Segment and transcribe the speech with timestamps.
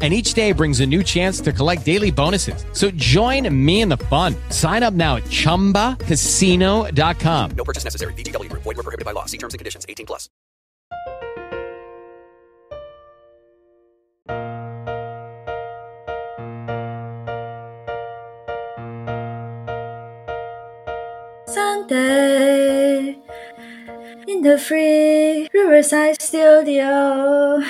[0.00, 2.64] and each day brings a new chance to collect daily bonuses.
[2.72, 4.36] So join me in the fun.
[4.50, 7.50] Sign up now at ChumbaCasino.com.
[7.56, 8.12] No purchase necessary.
[8.12, 8.62] VGW Group.
[8.62, 9.24] Void were prohibited by law.
[9.24, 9.84] See terms and conditions.
[9.88, 10.28] 18 plus.
[21.46, 23.18] Sunday
[24.28, 27.62] in the free Riverside Studio。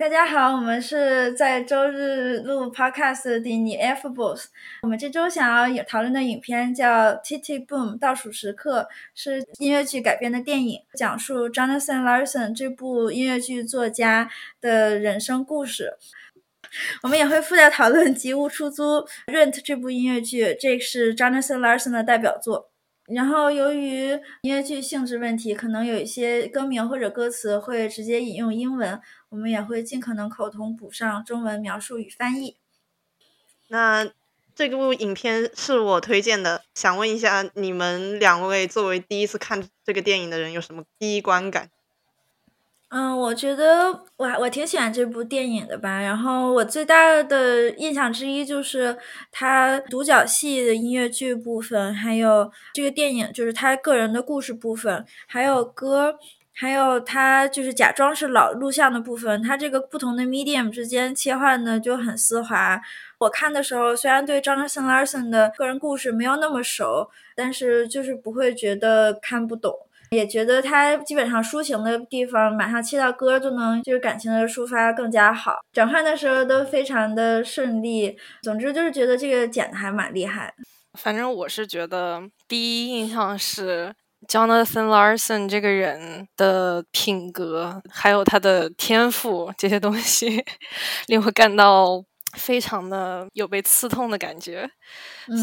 [0.00, 4.46] 大家好，我们是在周日录 Podcast 的你 F Boss。
[4.80, 6.88] 我们这周想要讨论的影片叫
[7.22, 14.30] 《Tit Boom》倒数时刻，是音乐剧改编的电影，讲述 Jonathan Larson 这部音乐剧作家
[14.62, 15.98] 的人生故事。
[17.02, 22.70] 我们也会附带讨论《吉屋出租》Rent 这部音乐剧，这是 Jonathan Larson 的代表作。
[23.12, 32.56] 然后，由于音乐剧性质问题，可能有一些歌名或者歌词会直接引用英文，我们也会尽可能口头补上中文描述与翻译。
[33.68, 34.08] 那
[34.54, 41.70] 这部影片是我推荐的，想问一下你们两位作为第一次看这个电影的人，有什么第一观感？
[42.88, 46.00] 嗯，我觉得我我挺喜欢这部电影的吧。
[46.00, 48.98] 然后我最大的印象之一就是
[49.30, 56.18] 他独角戏的音乐剧部分，还有这个电影就是他个人的故事部分，还有歌，
[56.60, 59.42] 还有他就是假装是老录像的部分。
[59.42, 62.78] 他这个不同的 medium 之间切换的就很丝滑。
[63.16, 69.74] 我看的时候，虽然对 Jonathan Larson 的个人故事没有那么熟，但是就是不会觉得看不懂。
[70.10, 78.18] 也觉得他基本上抒情的地方，马上切到歌就能，就是感情的抒发更加好，转换的时候都非常的顺利。
[78.42, 80.52] 总之就是觉得这个剪的还蛮厉害。
[80.98, 83.94] 反正我是觉得第一印象是
[84.28, 90.44] Jonathan Larson 这个人的品格，还有他的天赋这些东西，
[91.06, 92.04] 令我感到
[92.36, 94.70] 非常的有被刺痛的感觉。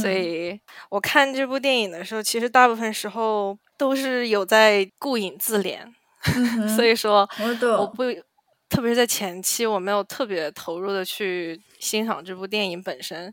[0.02, 3.58] 所以我看这部电影的时候，其实大部分时候。
[3.80, 5.78] 都是有在顾影自怜，
[6.76, 7.30] 所以说
[7.78, 8.02] 我不，
[8.68, 13.32] 特别是在前期，我没有特别投入的去欣赏这部电影本身，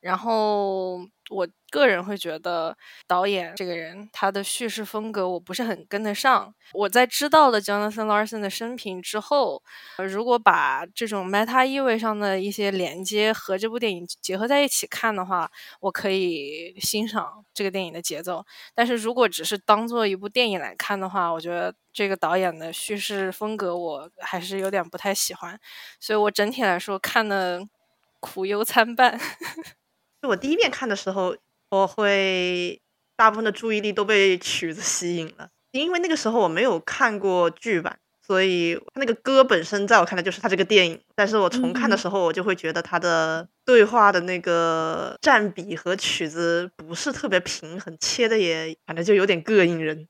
[0.00, 0.98] 然后
[1.30, 1.48] 我。
[1.74, 2.76] 个人会觉得
[3.08, 6.54] 导演这个人他的叙事风格我不是很跟得上。
[6.72, 9.60] 我在知道了 Jonathan Larson 的生平之后，
[9.98, 18.46] 如果把这种 meta 意味上的一些连接和这部电影结合在一起看的话，我可以欣赏这个电影的节奏。
[18.72, 25.58] 但是如果只是当做一部电影来看的话，我觉得这个导演的叙事风格我还是有点不太喜欢。
[25.98, 27.66] 所以我整体来说看的
[28.20, 29.18] 苦忧参半。
[30.22, 31.36] 就 我第一遍看的时候。
[31.74, 32.80] 我会
[33.16, 41.00] 大部分的注意力都被曲子吸引了，因为那个时候我没有看过剧版，所以他那个歌本身在我看来就是他这个电影。
[41.16, 50.06] 但是我重看的时候，我就会觉得他的对话的那个占比和曲子不是特别平衡，切的也反正就有点膈应人。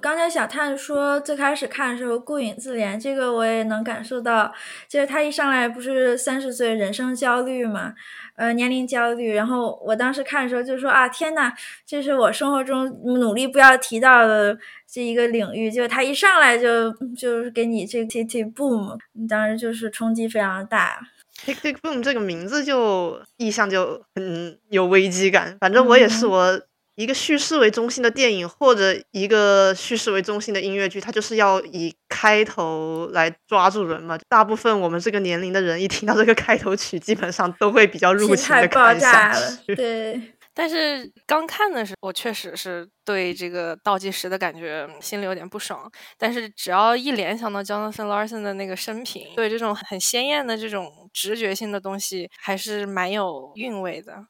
[0.00, 4.52] 刚才小探说最开始看的时候顾影自怜，这个我也能感受到，
[4.86, 7.94] 就是他一上来不是三十岁人生焦虑嘛。
[8.36, 11.52] 呃，年龄焦虑，然后我当时看的时候就说啊，天呐，
[11.86, 21.00] 这是我生活中努力不要提到的这一个领域，就他一上来就就是给你这个 Tick Tick Boom，你当时就是冲击非常大。
[21.46, 26.60] Tick Tick Boom 这个名字就意象就很有危机感，反正我也是我。
[26.96, 34.18] 一个叙事为中心的电影，或者一个叙事为中心的音乐剧，它就是要以开头来抓住人嘛。
[34.28, 39.34] 大部分我们这个年龄的人，一听到这个开头曲，基本上都会比较入情的看下
[39.66, 39.74] 去。
[39.74, 45.90] 对， 但是刚看的时候，我确实是对这个倒计时的感觉心里有点不爽。
[46.16, 54.26] 但是只要一联想到 Jonathan Larson 的那个生平，对这种很鲜艳的这种直觉性的东西，还是蛮有韵味的。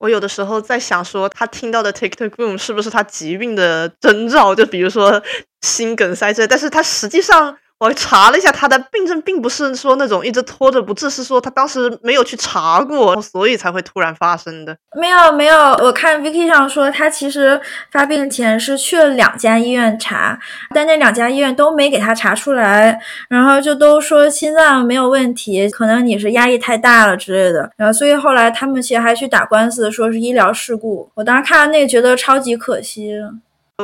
[0.00, 4.52] 我有的时候在想，说他听到的 TikTok room” 是不是他疾病的征兆？
[4.54, 5.22] 就比如说
[5.62, 7.56] 心梗塞这，但是他实际上。
[7.80, 14.76] 我查了一下，他的病症并不是说那种一直拖着不治，是说他当时没有去查过，所以才会突然发生的。
[14.94, 17.58] 没有没有，我看 Vicky 上说他其实
[17.90, 20.38] 发病前是去了两家医院查，
[20.74, 23.00] 但那两家医院都没给他查出来，
[23.30, 27.70] 然后就都说心脏没有问题，可能你是压力太大了之类的。
[27.78, 31.10] 然后所以后来他们其实还去打官司，说是医疗事故。
[31.14, 33.14] 我当时看到那个觉得超级可惜。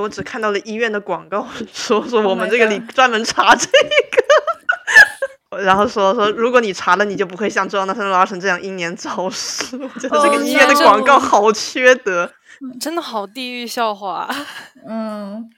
[0.00, 3.66] 我只看到了医院的广告， 说说 Oh 我们这个里专门查这
[5.50, 9.76] 个， 然后说说如果你查了，你就不会像 Jonathan Larson 这样英年早逝。
[9.82, 12.32] 我觉得这哦个医院的广告好缺德。
[12.80, 14.28] 真的好地狱笑话。
[14.88, 15.50] 嗯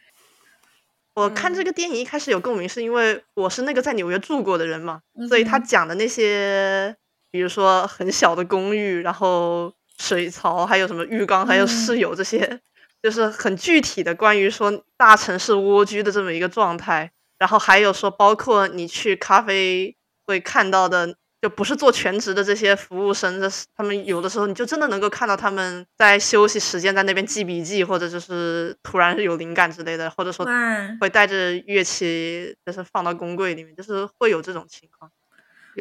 [1.14, 6.94] 我看这个电影一开始有共鸣，是因为我是那个在纽约住过的人嘛，所以他讲的那些，
[7.32, 12.60] 比如说很小的公寓，然后水槽，还有什么浴缸，还有嗯室友这些，
[13.08, 17.10] 就是很具体的关于说大城市蜗居的这么一个状态。
[17.38, 19.96] 然后还有说，包括你去咖啡
[20.26, 30.52] 会看到的，就不是做全职的这些服务生，这是他们有的时候你就真的能够看到他们在休息时间在那边记笔记，或者就是突然有灵感之类的，或者说哇
[31.00, 35.10] 会带着乐器，就是放到公柜里面，就是会有这种情况。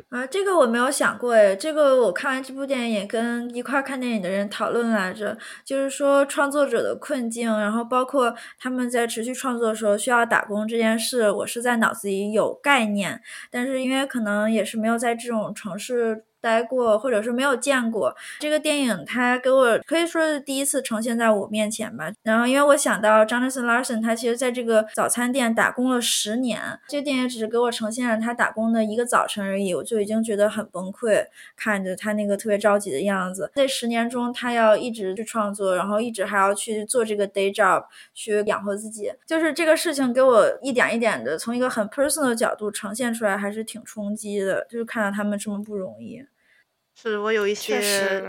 [0.10, 13.22] 啊，这个我没有想过诶，这个我看完这部电影也跟一块看电影的人讨论来着，就是说创作者的困境，然后包括他们在持续创作的时候需要打工这件事，我是在脑子里有概念，
[13.52, 22.12] 但是因为可能也是没有在这种城市来过，或者是没有见过这个电影，它给我可以说是第一次呈现在我面前吧。
[22.24, 33.52] 然后因为我想到 Jonathan Larson，他其实在这个早餐店打工了十年，这个电影只是给我呈现了他打工的一个早晨而已，我就已经觉得很崩溃，看着他那个特别着急的样子。
[33.56, 37.84] 在十年中，他要一直去创作，然后一直还要去做这个 day job，
[38.14, 39.12] 去养活自己。
[39.26, 44.66] 就是这个事情给我一点一点的从一个很 personal 的角度呈现出来，还是挺冲击的。
[44.70, 46.22] 就是看到他们这么不容易。
[47.00, 48.24] 是我有一些，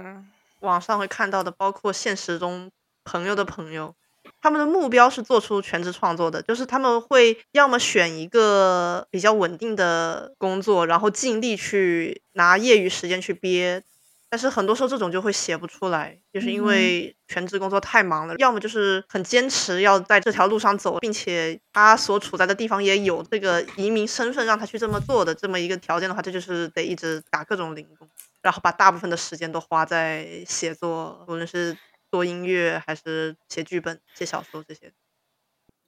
[0.60, 2.70] 网上会看到的，包括现实中
[3.02, 3.94] 朋友的朋友，
[4.42, 13.82] 他们的目标是做出全职创作的，就是他们会要么选一个比较稳定的工作，然后尽力去拿业余时间去憋。
[14.30, 28.06] 但是很多时候这种就会写不出来，就是因为全职工作太忙了，要么就是很坚持要在这条路上走，并且他所处在的地方也有这个移民身份让他去这么做的这么一个条件的话，这就是得一直打各种零工。
[28.42, 31.76] 然后把大部分的时间都花在写作，无论是
[32.10, 34.92] 做音乐还是写剧本、写小说这些。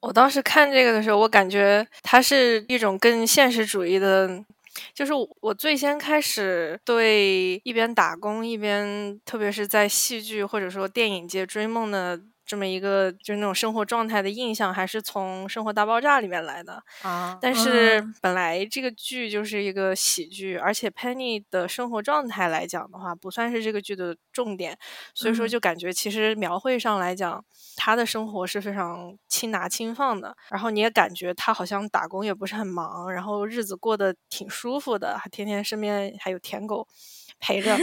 [0.01, 4.43] 我当时看这个的时候，我感觉它是一种更现实主义的。
[4.93, 5.11] 就是
[5.41, 16.83] 我最先开始对一边打工一边，特别是在戏剧或者说电影界追梦的这么一个就是那种生活状态的印象，还是从《生活大爆炸》里面来的。
[17.01, 24.77] 啊但是嗯本来这个剧就是一个喜剧，而且 Penny 的生活状态来讲的话，不算是这个剧的重点，
[25.13, 27.43] 所以说嗯就感觉其实描绘上来讲，
[27.75, 30.35] 他的生活是非常轻拿轻放的。
[30.49, 36.87] 然后你也感觉他好像打工也不是很忙，然后日子过得挺舒服的，还天天身边还有舔狗
[37.39, 37.77] 陪着。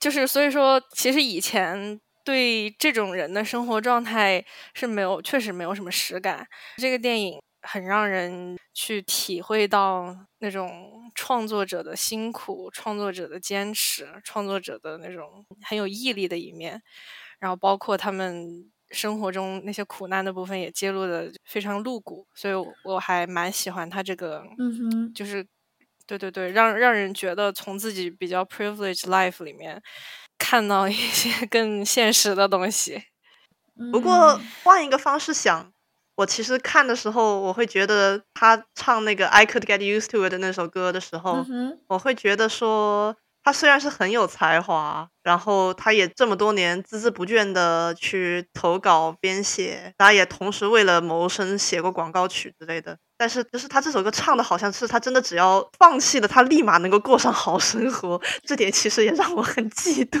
[0.00, 4.44] 就是所以说，其实以前对这种人的生活状态
[4.74, 6.46] 是没有，确实没有什么实感。
[6.78, 16.82] 这个电影很让人去体会到那种创作者的辛苦、创作者的坚持、创作者的那种很有毅力的一面，
[17.38, 18.70] 然后包括他们。
[18.90, 25.44] 生活中那些苦难的部分也揭露的非常露骨，所以我我还蛮喜欢他这个，嗯哼，就是
[26.06, 29.82] 对对对，让让人觉得从自己比较 privileged life 里面
[30.38, 33.04] 看到一些 更现实的东西。
[33.90, 35.72] 不过嗯换一个方式想，
[36.16, 52.98] 我其实看的时候，我会觉得他唱那个《I Could Get Used to It》的那首歌的时候，嗯，我会觉得说，他虽然是很有才华，然后他也这么多年孜孜不倦的去投稿编写，然后也同时为了谋生写过广告曲之类的。
[53.24, 60.20] 但是，就是他这首歌唱的好像是他真的只要放弃了，他立马能够过上好生活，这点其实也让我很嫉妒。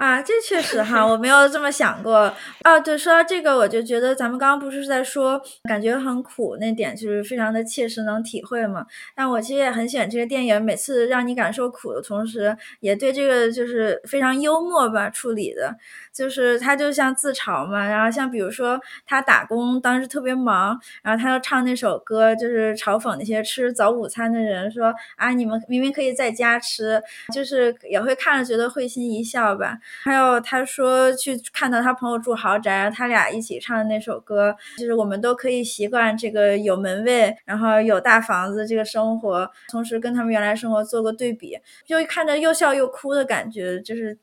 [0.00, 2.32] 啊，这确实哈，我没有这么想过。
[2.62, 8.86] 啊，对，说到这个，我就觉得咱们刚刚不是在说感觉很苦那点，就是非常的切实能体会嘛。
[9.14, 15.76] 但我其实也很喜欢这个电影，每次让你感受苦的同时，也对这个就是非常幽默吧处理的，
[16.14, 17.86] 就是他就像自嘲嘛。
[17.86, 27.02] 然后像比如说他打工当时特别忙，然后他要唱那首歌，就是嘲讽那些吃早午餐的人，说啊你们明明可以在家吃，
[27.34, 29.76] 就是也会看着觉得会心一笑吧。
[30.02, 44.18] 还有他说去看到他朋友住豪宅，他俩一起唱的那首歌，就是我们都可以习惯这个有门卫，然后有大房子这个生活，同时跟他们原来生活做个对比，就看着又笑又哭的感觉，就是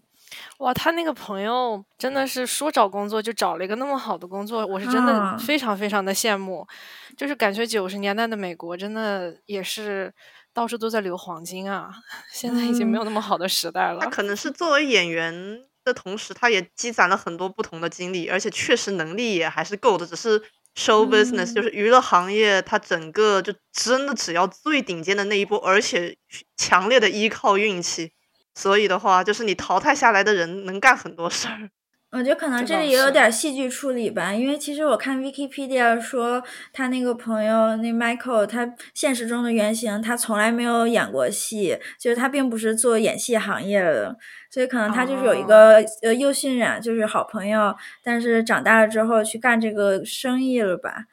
[0.57, 6.67] 哇，他那个朋友真的是说找工作就找了一个那么好的工作，我是真啊的非常非常的羡慕。
[7.15, 10.13] 就是感觉九十年代的美国真的也是
[10.58, 11.94] 到处都在流黄金啊，
[12.34, 14.10] 现在已经没有那么好的时代了他。
[14.10, 20.08] 可能是作为演员的同时，他也积攒了很多不同的经历，而且确实能力也还是够的。
[20.08, 20.42] 只是
[20.76, 26.18] show business、嗯就是娱乐行业，它整个就真的只要最顶尖的那一波，而且
[26.56, 28.12] 强烈的依靠运气。
[28.56, 31.70] 所以的话，就是你淘汰下来的人能干很多事儿。
[32.17, 36.43] 我觉得可能这里也有点戏剧处理吧，因为其实我看 Wikipedia 说
[36.74, 44.17] 他那个朋友那 Michael，他现实中的原型他从来没有演过戏，就是他并不是做演戏行业的，
[44.50, 51.05] 所以可能他就是有一个、呃幼训染，就是好朋友，但是长大了之后去干这个生意了吧？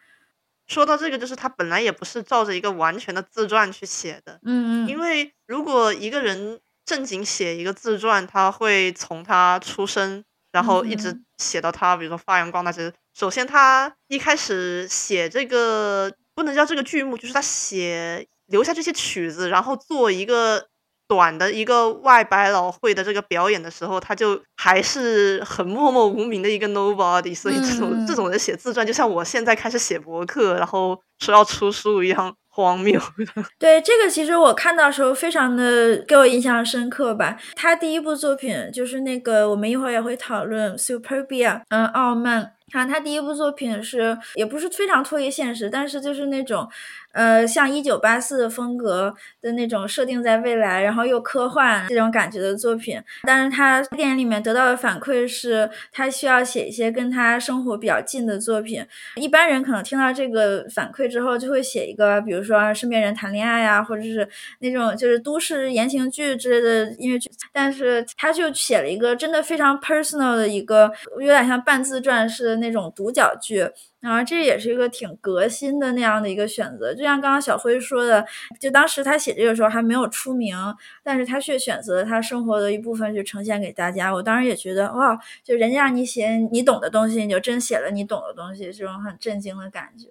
[0.66, 4.99] 说到这个，就是他本来也不是照着一个完全的自传去写的，嗯嗯，因。
[4.99, 12.70] 为如果一个人正经写一个自传，他会从他出生，然后一直嗯写到他，比如说发扬光大。
[12.70, 20.68] 其实，首先他一开始写这个不能叫这个剧目，就是他写留下这些曲子，然后做一个
[21.08, 27.34] 短的一个外百老汇的这个表演的时候，他就还是很默默无名的一个 nobody。
[27.34, 33.42] 所以这种、嗯这种人写自传，就像我现在开始写博客，然后说要出书一样荒谬的。
[33.58, 37.37] 对这个，其实我看到时候非常的给我印象深刻吧。
[37.56, 42.52] 他第一部作品就是那个，我们一会儿也会讨论《Superbia》，嗯，傲慢。
[42.73, 46.68] 看他第一部作品是也不是非常脱离现实，但是就是那种，
[47.14, 53.00] 呃，像一九八四风格的那种设定在未来，然后又科幻这种感觉的作品。
[53.23, 58.85] 但是他电影里面得到的反馈是，他需要写一些跟他生活比较近的作品。
[59.14, 64.28] 一般人可能听到这个反馈之后，就会写一个，比如说身边人谈恋爱呀、或者是
[64.59, 67.30] 那种就是都市言情剧之类的音乐剧。
[67.52, 70.90] 但是他就写了一个真的非常 personal 的一个，
[71.21, 73.71] 有点像半自传式的那种独角剧。
[74.04, 78.23] 然后这也是一个挺革新的那样的一个选择，就像刚刚小辉说的，
[78.61, 80.54] 就当时他写这个时候还没有出名，
[81.02, 84.12] 但是他却选择他生活的一部分去呈现给大家。
[84.12, 90.08] 我当时也觉得哇，就人家让你写你懂的东西，你就真写了你懂的东西，这种很震惊的感觉。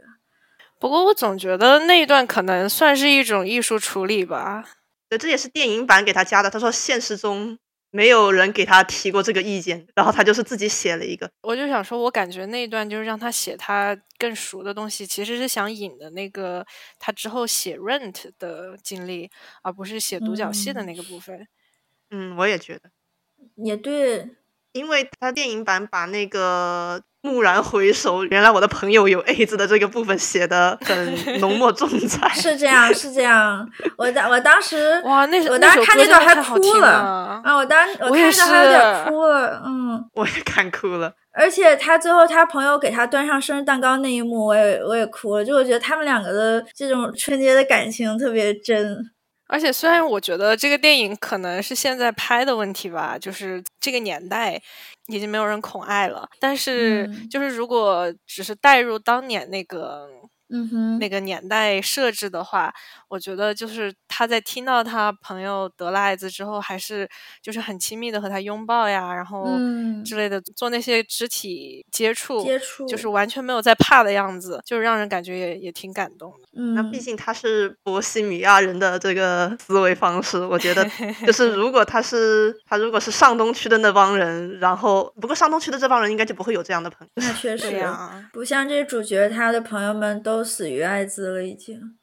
[0.80, 4.66] 不过我总觉得那一段可能算是一种艺术处理吧。
[5.08, 6.50] 对，这也是电影版给他加的。
[6.50, 7.60] 他说现实中
[7.96, 11.30] 没有人给他提过这个意见，然后他就是自己写了一个。
[11.44, 16.66] 我就想说，我感觉那一段就是让他写他更熟的东西，其实是想引的那个
[16.98, 19.30] 他之后写 Rent 的经历，
[19.62, 21.48] 而不是写独角戏的嗯那个部分。
[22.10, 22.90] 嗯，我也觉得，
[23.58, 24.28] 也对，
[24.72, 32.28] 因为他电影版把那个蓦然回首，原来我的朋友有 AIDS 的这个部分写的很 浓墨重彩。
[32.30, 33.66] 是这样，是这样。
[33.98, 37.42] 我当我当时哇，那我当时看那段还哭了了。
[37.44, 37.56] 啊！
[37.56, 40.10] 我当我看我也那段还有点哭了，嗯。
[40.16, 41.14] 我也看哭了。
[41.32, 45.46] 而且他最后他朋友给他端上生日蛋糕那一幕，我也我也哭了。
[45.46, 48.98] 就我觉得他们两个的这种纯洁的感情特别真。
[49.48, 54.62] 而且虽然我觉得这个电影可能是现在拍的问题吧，就是这个年代
[55.08, 57.30] 已经没有人恐爱了，但是嗯。
[57.30, 60.08] 就是如果只是带入当年那个
[60.54, 62.72] 嗯哼，那个年代设置的话，
[63.10, 67.10] 我觉得就是他在听到他朋友得了艾滋之后，还是
[67.42, 76.48] 就是很亲密的和他拥抱呀，然后嗯之类的做那些肢体接触，接触就是完全没有在怕的样子，就是让人感觉也也挺感动的。
[76.56, 80.88] 嗯，那毕竟他是波西米亚人的这个思维方式，我觉得
[81.26, 87.12] 就 是如果他是他如果是上东区的那帮人，然后不过上东区的这帮人应该就不会有这样的朋友。
[87.16, 87.84] 那确实
[88.32, 91.98] 不像这主角，他的朋友们都死于艾滋了，已经。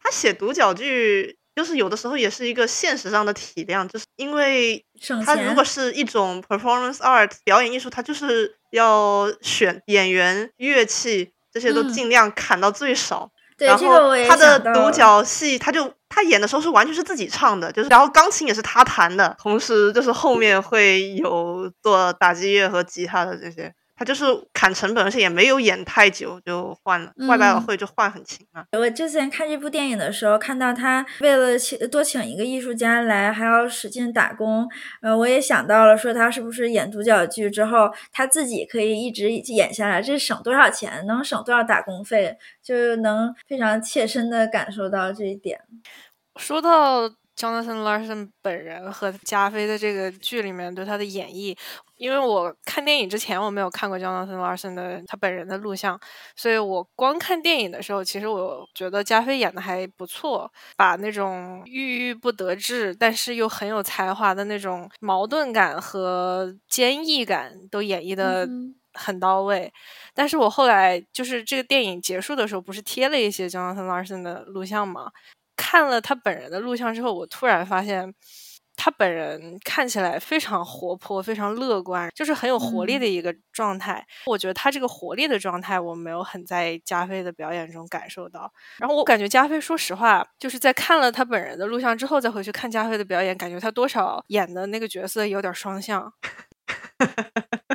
[0.00, 4.84] 他写独角剧，就是有的时候也是一个现实上的体谅，就是因为
[5.24, 13.30] 他如果是一种 performance art 表演艺术，他就是要选演员、乐器这些都嗯尽量砍到最少。
[13.58, 28.64] 对然这个我也后他的独角戏，他就他演的时候是完全是自己唱的，就是然后钢琴也是他弹的，同时就是后面会有做打击乐和吉他的这些，他就是砍成本，而且也没有演太久就换了，外百老嗯汇就换很勤啊。
[28.72, 34.68] 我之前看这部电影的时候，看到他为了请多请一个艺术家来，还要使劲打工，
[35.00, 45.58] 呃，我也想到了说他是不是演独角剧之后，他自己可以一直演下来，这省多少钱，能省多少打工费，就能非常切身的感受到这一点。
[46.36, 51.56] 说到 Jonathan Larson 本人和加菲的这个剧里面对他的演绎，
[51.96, 56.00] 因为我看电影之前我没有看过 Jonathan Larson 的他本人的录像，
[56.34, 69.70] 所以我光看电影的时候，其实我觉得加菲演的还不错，把那种郁郁不得志，但是又很有才华的那种矛盾感和坚毅感都演绎的嗯很到位。
[70.14, 75.10] 但是我后来就是这个电影结束的时候，不是贴了一些 Jonathan Larson 的录像吗？
[75.56, 78.12] 看了他本人的录像之后，我突然发现，
[78.76, 84.06] 他本人看起来非常活泼、非常乐观，就是很有活力的一个状态。
[84.26, 88.52] 我觉得他这个活力的状态，我没有很在加菲的表演中感受到。
[88.78, 96.12] 然后我感觉加菲，说实话，就是在看了他本人的录像之后，再回去看加菲的表演，感觉他多少演的那个角色有点双向。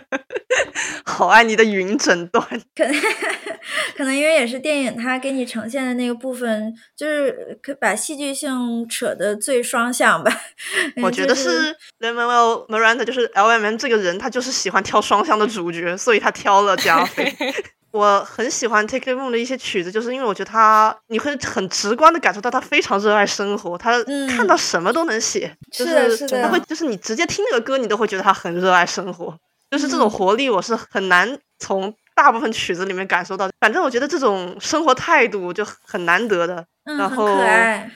[1.22, 2.44] 好爱你的云诊断，
[2.76, 2.96] 可能
[3.96, 10.36] 可能因为也是电影，它给你呈现的那个部分，就是可把戏剧性扯得最双向吧。
[11.04, 17.32] 我觉得是 Lin-Manuel Miranda，就是 L.M.N 这个人，他就是喜欢挑双向的主角，所以他挑了加菲。
[17.94, 29.38] 我很喜欢 Take It Moon 的一些曲子，就是因为我觉得他，你会很直观的感受到他非常热爱生活，他看到什么都能写，就是他会，就是你直接听那个歌，你都会觉得他很热爱生活。
[29.72, 33.50] 就是这种活力，我是很难从大部分曲子里面感受到。
[33.62, 37.26] 反正我觉得这种生活态度就很难得的，然后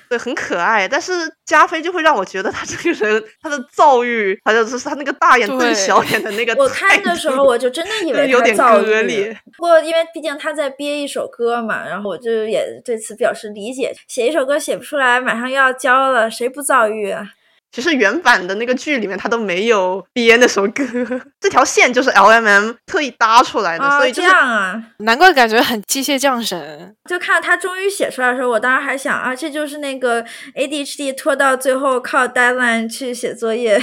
[0.10, 0.88] 对很可爱。
[0.88, 1.12] 但是
[1.46, 6.56] 加菲就会让我觉得他这个人，他的躁郁，好像就是他那个大眼瞪小眼的那个。
[6.56, 9.38] 我看的时候我就真的以为有点躁郁。
[9.58, 13.94] 不过因为毕竟他在憋一首歌嘛，然后我就也对此表示理解。
[14.08, 17.28] 写一首歌写不出来，马上又要交了，谁不躁郁啊？
[17.76, 20.82] 其实原版的那个剧里面，他都没有编那首歌，
[21.42, 26.96] 这条线就是 L M M 特意搭出来的，所以这样啊，难怪感觉很机械降神。
[27.10, 33.78] 就看他终于写出来的时候，我当时还想啊，这就是那个 A D H D 拖到最后靠 deadline 去写作业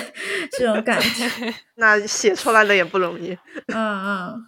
[0.53, 1.55] 这种感觉。
[1.77, 3.37] 那写出来了也不容易。
[3.75, 4.47] 嗯嗯。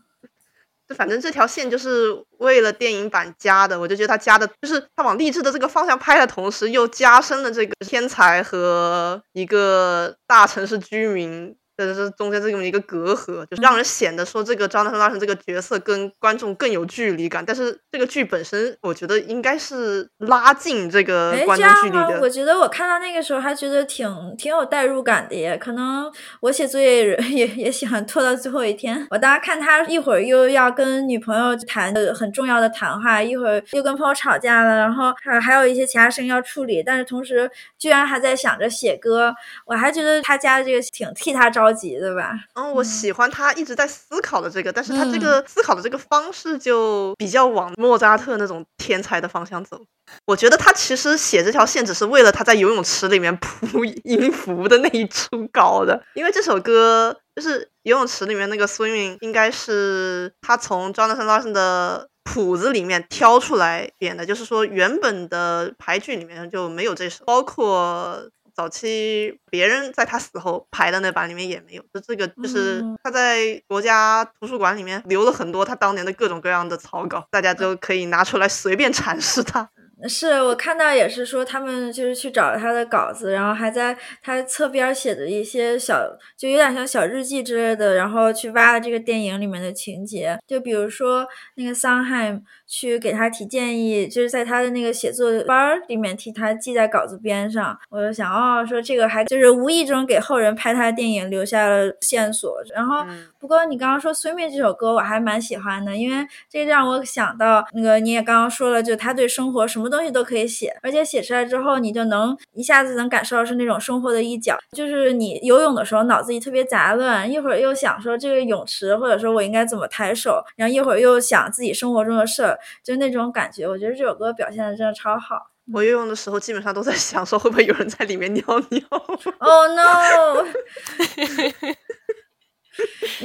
[0.88, 11.56] 就反正这条线就是为了电影版加的，我就觉得他加的，就是他往励志的这个方向拍的同时，又加深了这个天才和一个大城市居民。
[11.76, 17.44] 这是中间这么一个隔阂，就是让人显得说这个张德芬拉神这个角色跟观众更有距离感。
[17.44, 22.20] 但是这个剧本身，我觉得应该是拉近这个观众距离的。
[22.20, 25.58] 我觉得我看到那个时候还觉得挺挺有代入感的耶。
[25.58, 26.08] 可能
[26.42, 29.04] 我写作业 也也喜欢拖到最后一天。
[29.10, 39.34] 我当时看他一会儿又要跟女朋友谈很重要的谈话，一会儿又跟朋友吵架了，然后还还有一些其他事情要处理，但是同时居然还在想着写歌。
[39.66, 41.63] 我还觉得他家的这个挺替他着。
[41.64, 42.32] 着急的吧？
[42.54, 49.80] 嗯，我喜欢他一直在思考的这个，但是他这个思考的这个方式就比较往莫扎特那种天才的方向走。
[50.26, 68.28] 我觉得他其实写这条线只是为了他在游泳池里面铺 音符的那一出搞的，因为这首歌就是游泳池里面那个 swimming，应该是他从 Jonathan Larson 的谱子里面挑出来编的，就是说原本的排剧里面就没有这首，包括。
[68.54, 79.68] 早期别人在他死后排的那版里面也没有，就这个就是他在国家图书馆里面留了很多他当年的各种各样的草稿，大家都可以拿出来随便阐释他。
[80.06, 86.04] 是我看到也是说他们就是去找他的稿子，然后还在他侧边写的一些小，
[86.36, 92.40] 就有点像小日记之类的，然后去挖了这个电影里面的情节，就比如说那个桑海。
[92.66, 97.78] 去给他提建议，就是在他的那个写作班里面替他记在稿子边上。
[97.90, 102.56] 我就想，哦，说这个还就是无意中给后人拍他的电影留下了线索。
[102.74, 103.04] 然后，
[103.38, 114.58] 不过你刚刚说《虽灭》这首歌，我还蛮喜欢的，因为这让我想到那个你也刚刚说了，就他对生活什么东西都可以写，而且写出来之后，你就能一下子能感受到是那种生活的一角。
[114.72, 122.58] 就是你游泳的时候脑子里特别杂乱，一会儿又想说这个泳池，或者说我应该怎么抬手，然后一会儿又想自己生活中的事儿。
[122.82, 125.50] 就那种感觉，我觉得这首歌表现的真的超好。
[125.72, 128.80] 我游泳的时候，基本上都在想，说会不会有人在里面尿尿。
[129.40, 130.46] Oh no！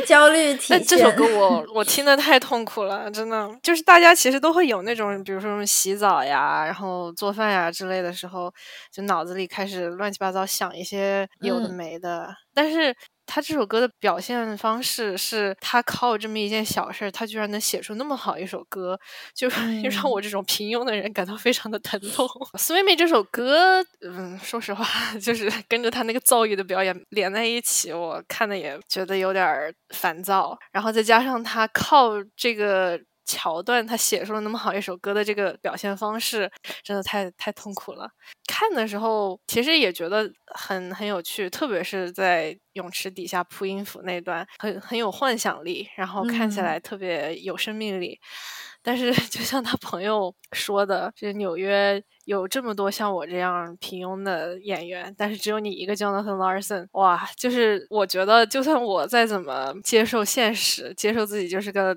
[0.06, 0.84] 焦虑体现。
[0.84, 3.50] 这首歌我我听的太痛苦了，真的。
[3.64, 8.54] 就是大家其实都会有那种，比如说洗澡呀，然后做饭呀之类的时候，
[8.94, 12.96] 就脑子里开始乱七八糟想一些有的没的，但是。
[13.30, 19.00] 他这首歌的表现方式是，他靠这么一件小事儿，他居然能写出那么好一首歌，
[19.36, 19.48] 就
[19.84, 22.28] 就让我这种平庸的人感到非常的疼痛。
[22.58, 24.86] 《Swimming》这首歌，嗯，说实话，
[25.22, 30.58] 就是跟着他那个躁郁的表演连在一起，我看的也觉得有点烦躁。
[30.72, 33.00] 然后再加上他靠这个。
[33.30, 36.52] 桥段，他写出了那么好一首歌的这个表现方式，
[36.84, 38.10] 真的太太痛苦了。
[38.48, 48.20] 看的时候其实也觉得很很有趣，特别是在泳池底下铺音符那段，很很有幻想力，然后看起来特别有生命力。
[48.90, 57.30] 但是， 就像他朋友说的，这纽约有这么多像我这样平庸的演员，但是只有你一个 Jonathan Larson，哇！
[57.38, 61.96] 就是我觉得，就算我再怎么接受现实，接受自己就是个，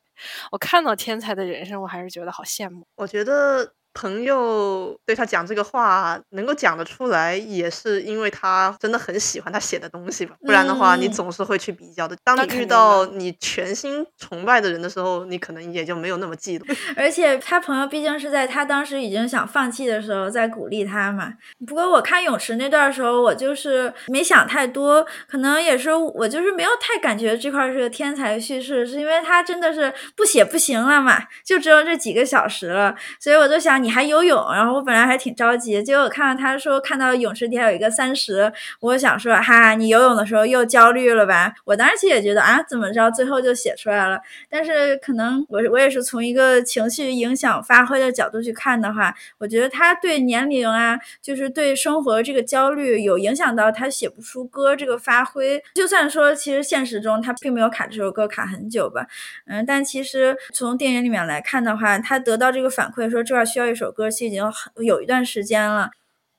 [0.50, 2.86] 我看到天才的人生，我还是觉得好羡慕。
[2.96, 10.34] 我觉得朋友对他讲这个话能够讲得出来，也是因为他真的很喜欢他写的东西吧。
[10.40, 12.16] 不然的话，你嗯总是会去比较的。
[12.24, 16.76] 当你遇到你全心崇拜的人的时候，你可能也就没有那么嫉妒。
[16.96, 21.34] 而且他朋友毕竟是在他当时已经想放弃的时候在鼓励他嘛。
[21.66, 41.52] 不过我看泳池那段的时候，我就是没想太多，可能也是我就是没有太感觉这块是个天才叙事，是因为他真的是不写不行了嘛，就只有这几个小时了，所以我就想你还游泳，然后我本来还挺着急，结果看到他说看到泳池底下有一个三十，我想说哈，你游泳的时候又焦虑了吧？
[41.64, 44.20] 我当时其实也觉得啊，怎么着最后就写出来了。
[44.48, 55.62] 但是可能我我也是从一个情绪影响发挥的角度去看的话，我觉得他对年龄啊，就是对生活这个焦虑有影响到他写不出歌这个发挥。
[55.74, 59.06] 就算说其实现实中他并没有卡这首歌卡很久吧，
[59.46, 65.90] 嗯，但其实从电影里面来看的话，他得到这个反馈说这块需要一首歌，其实已经很有一段时间了。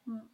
[0.07, 0.29] 嗯，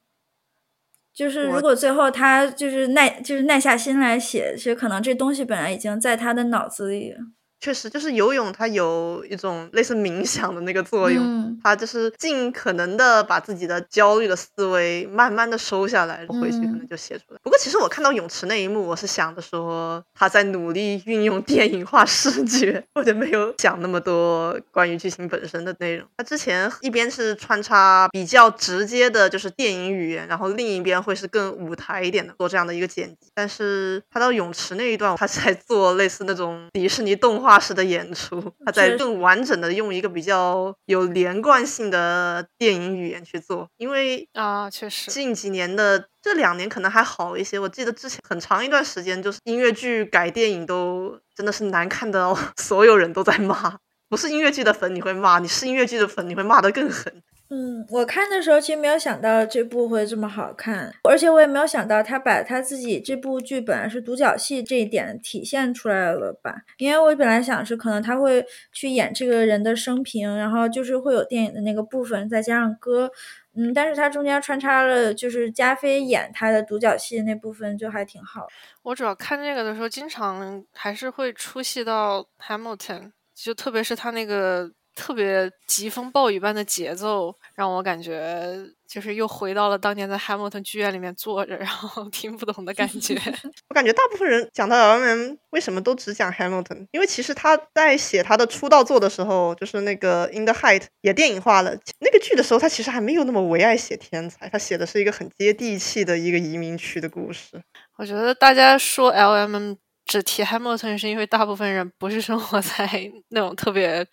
[1.13, 7.19] 就是如果最后他就是耐就是耐下心来写，其实可能这东西本来已经在他的脑子里了。
[7.59, 17.39] 确实，就是游泳，它有一种类似冥想的那个作用，嗯它就是尽可能的把自己的焦虑的思维慢慢的收下来，回去可能嗯就写出来。
[17.43, 26.07] 不过，其实我看到泳池那一幕，我是想着说他在努力运用电影化视觉，我就没有想那么多关于剧情本身的内容。
[26.17, 33.27] 他之前一边是穿插比较直接的，就是电影语言，然后另一边会是更舞台一点的做这样的一个剪辑。
[33.33, 53.77] 但是他到泳池那一段，他是在做类似那种迪士尼动画式的演出，他在更完整的用一个比较有连贯性的电影语言去做，因为啊，确实，近几年的这两年可能还好一些，我记得之前很长一段时间，就是音乐剧改电影都真的是难看到 所有人都在骂。
[54.09, 57.21] 不是音乐剧的粉你会骂，你是音乐剧的粉你会骂得更狠。
[57.51, 66.61] 嗯，我看的时候其实没有想到这部会这么好看，而且我也没有想到他把他自己这部剧本来是独角戏这一点体现出来了吧？
[66.77, 73.11] 因为我本来想是可能他会去演这个人的生平，然后就是会有电影的那个部分，再加上歌，
[73.55, 78.45] 嗯，但是他中间穿插了就是加菲演他的独角戏那部分，就还挺好。
[78.83, 88.53] 我主要看这个的时候，经常还是会出戏到 Hamilton，就特别是他那个特别疾风暴雨般的节奏，让我感觉
[88.87, 93.15] 就是又回到了当年在 Hamilton 剧院里面坐着，然后 听不懂的感觉。
[93.69, 95.35] 我感觉大部分人讲到 L.M.
[95.51, 96.87] 为什么都只讲 Hamilton？
[96.91, 101.77] 因为其实他在写他的出道作的时候，就是那个《In the Height》也电影化了。
[101.99, 107.61] 那个剧的时候，他其实还没有那么唯爱写天才，他写的是一个很接地气的一个移民区的故事。
[107.97, 109.75] 我觉得大家说 L.M.
[110.05, 112.89] 只提 Hamilton，是因为大部分人不是生活在
[113.29, 114.03] 那种特别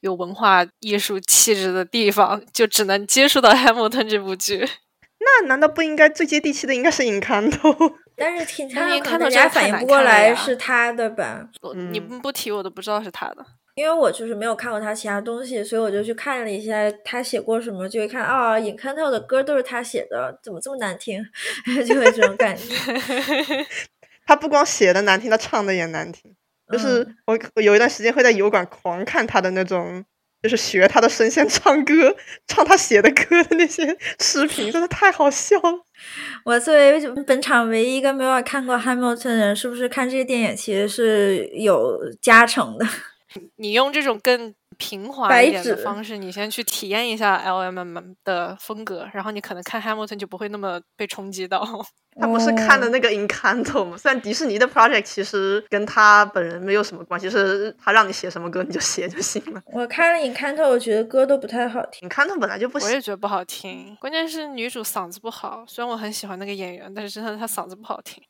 [0.00, 4.68] 有文化艺术气质的地方，就只能接触到 Hamilton 这部剧。
[5.18, 7.02] 那难道不应该最接地气的应该是？
[8.18, 11.48] 但是挺但是可能 Encanto 大家真的太难反应不过来是他的吧？
[11.74, 13.44] 嗯你嗯不提我都不知道是他的。
[13.74, 21.22] 因为我就是没有看过他其他东西，所以我就去看了一下他写过什么，就一看啊，尹康透的歌都是他写的，怎么这么难听？
[21.86, 22.74] 就会这种感觉。
[24.24, 26.34] 他不光写的难听，他唱的也难听。
[26.72, 30.04] 就是嗯我我有一段时间会在油管狂看他的那种，
[30.42, 35.86] 就是学他的声线唱歌，唱他写的歌的那些视频，真的太好笑了。
[36.44, 42.86] 我作为本场唯一一个没有看过《汉密尔顿》的人，是不是看这些电影其实是有加成的？
[43.56, 51.66] 你用这种更平滑白一点的纸方式，你先去体验一下 L M M 的风格，然后你可能看 Hamilton 就不会那么被冲击到。
[52.18, 53.94] 他不是看的哦那个 Encanto 吗？
[53.98, 59.60] 虽然迪士尼的 project 其实跟他本人没有什么关系，是他让你写什么歌你就写就行了。
[59.66, 62.08] 我看了《Encanto》，我觉得歌都不太好听。
[62.08, 65.62] Encanto 本来就不行，我也觉得不好听，关键是女主嗓子不好。
[65.68, 68.22] 虽然我很喜欢那个演员，但是真的她嗓子不好听。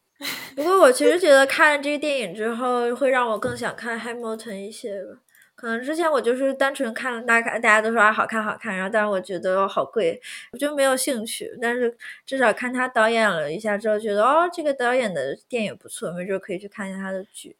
[0.56, 5.20] 不过我其实觉得看了这个电影之后，会让我更想看《Hamilton》一些吧。
[5.56, 10.20] 可能之前我就是单纯看大家大家都说啊好看好看，然后但是我觉得好贵，
[10.52, 11.50] 我就没有兴趣。
[11.60, 17.56] 但是至少看他导演了一下之后，觉得哦这个导演的电影不错，没准可以去看一下他的剧。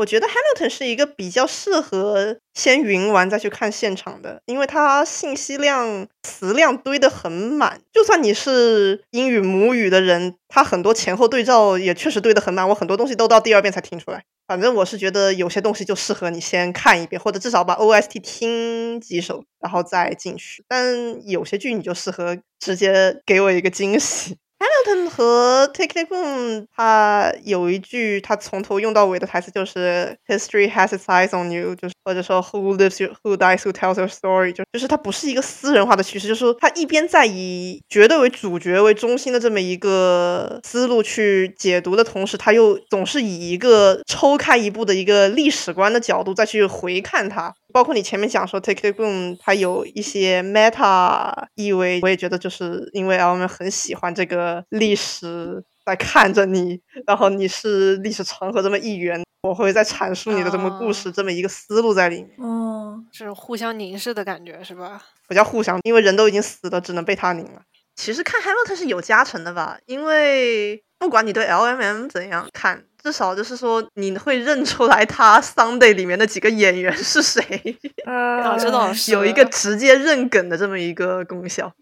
[0.00, 7.82] 我觉得 Hamilton 是一个比较适合先云完再去看现场的，因为它信息量、词量堆得很满。
[7.92, 12.66] 就算你是英语母语的人，它很多前后对照也确实堆得很满。
[12.70, 14.24] 我很多东西都到第二遍才听出来。
[14.48, 20.64] 反正我是觉得有些东西就适合你先看一遍，或者至少把 OST 听几首，然后再进去。
[20.66, 24.38] 但有些剧你就适合直接给我一个惊喜。
[24.60, 33.72] Hamilton 和 Tick Tick Boom，他有一句他从头用到尾的台词就是 “History has its eyes on you”，就是或者说 “Who lives, who dies, who
[33.72, 47.54] tells your story”，就就是它不是一个私人化的叙事，就是说他一边在以绝对为主角为中心的这么一个思路去解读的同时，他又总是以一个抽开一步的一个历史观的角度再去回看它。
[47.72, 62.30] 包括你前面讲说 Take Take Boom，它有一些 meta 意味，我也觉得就是因为我们很喜欢这个历史在看着你，然后你是历史长河这么一员，我会在阐述你的这么故事，这么一个思路在里面。
[62.38, 65.02] 哦，是互相凝视的感觉，是吧？
[65.26, 67.62] 不叫互相，因为人都已经死了，只能被他凝了。
[67.96, 72.84] 其实看 Hamilton 是有加成的吧，因为不管你对 LMM 怎样看。
[73.02, 77.42] 至少就是说，你会认出来他 Sunday 里面的几个演员是谁
[78.04, 81.72] 啊，这倒是有一个直接认梗的这么一个功效。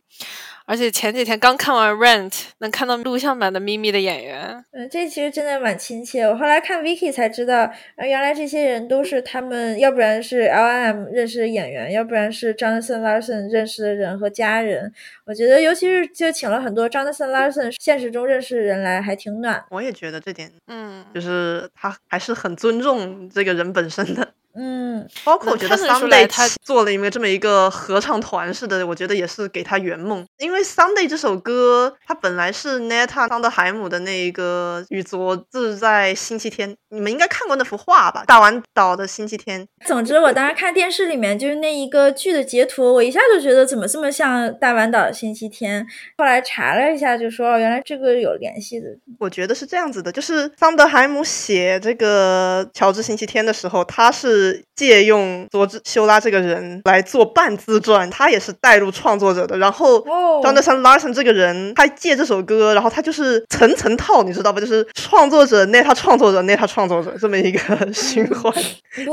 [0.69, 4.63] 而且前几天刚看完 Rent，能看到录像版的咪咪的演员。
[4.73, 6.25] 嗯，这其实真的蛮亲切。
[6.25, 7.63] 我后来看 Vicky 才知道，
[7.97, 14.93] 啊，原来这些人都是他们，要不然是 L.M 认识的演员，要不然是 Jonathan Larson 认识的人和家人。
[15.25, 19.65] 我觉得，尤其是就请了很多 Jonathan Larson 现实中认识的人来，还挺暖。
[19.71, 24.35] 我也觉得这点，嗯，就是他还是很尊重这个人本身的。
[24.55, 30.27] 嗯，包括我觉得 Sunday 他做了一个这么一个合唱团似的，我觉得也是给他圆梦。
[30.39, 38.25] 因为 Sunday 这首歌，它本来是 Neta 桑德海姆的那一个与昨自在星期天，你们应该看过那幅画吧？
[38.27, 39.67] 大丸岛的星期天。
[39.87, 45.87] 总之，我当时看电视里面就是那一个剧的截图，我一下就觉得怎么这么像大丸岛的星期天。
[46.17, 48.87] 后来查了一下，就说哦，原来这个有联系的。
[49.21, 54.38] 我觉得是这样子的，就是桑德海姆写这个乔治星期天的时候，他是
[54.75, 59.59] 借用佐治修拉这个人来做半自传，他也是带入创作者的。
[59.59, 64.61] 然后哦 Jonathan Larson 这个人，他借这首歌，然后他就是层层套，你知道吧？
[64.61, 67.59] 就是创作者那他创作者那他创作者这么一个
[67.93, 68.53] 循环，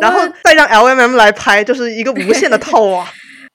[0.01, 3.07] 然后再让 LMM 来拍，就是一个无限的套啊。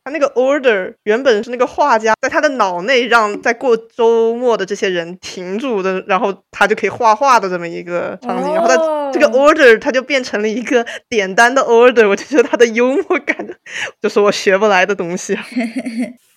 [0.02, 8.76] 他那个 order 原本是那个画家在他的脑内让在过周末的这些人停住的，然后他就可以画画的这么一个场景，然后他
[9.12, 13.46] 这个哦 order 他就变成了一个点单的 order，我就觉得他的幽默感
[14.00, 15.44] 就是我学不来的东西啊。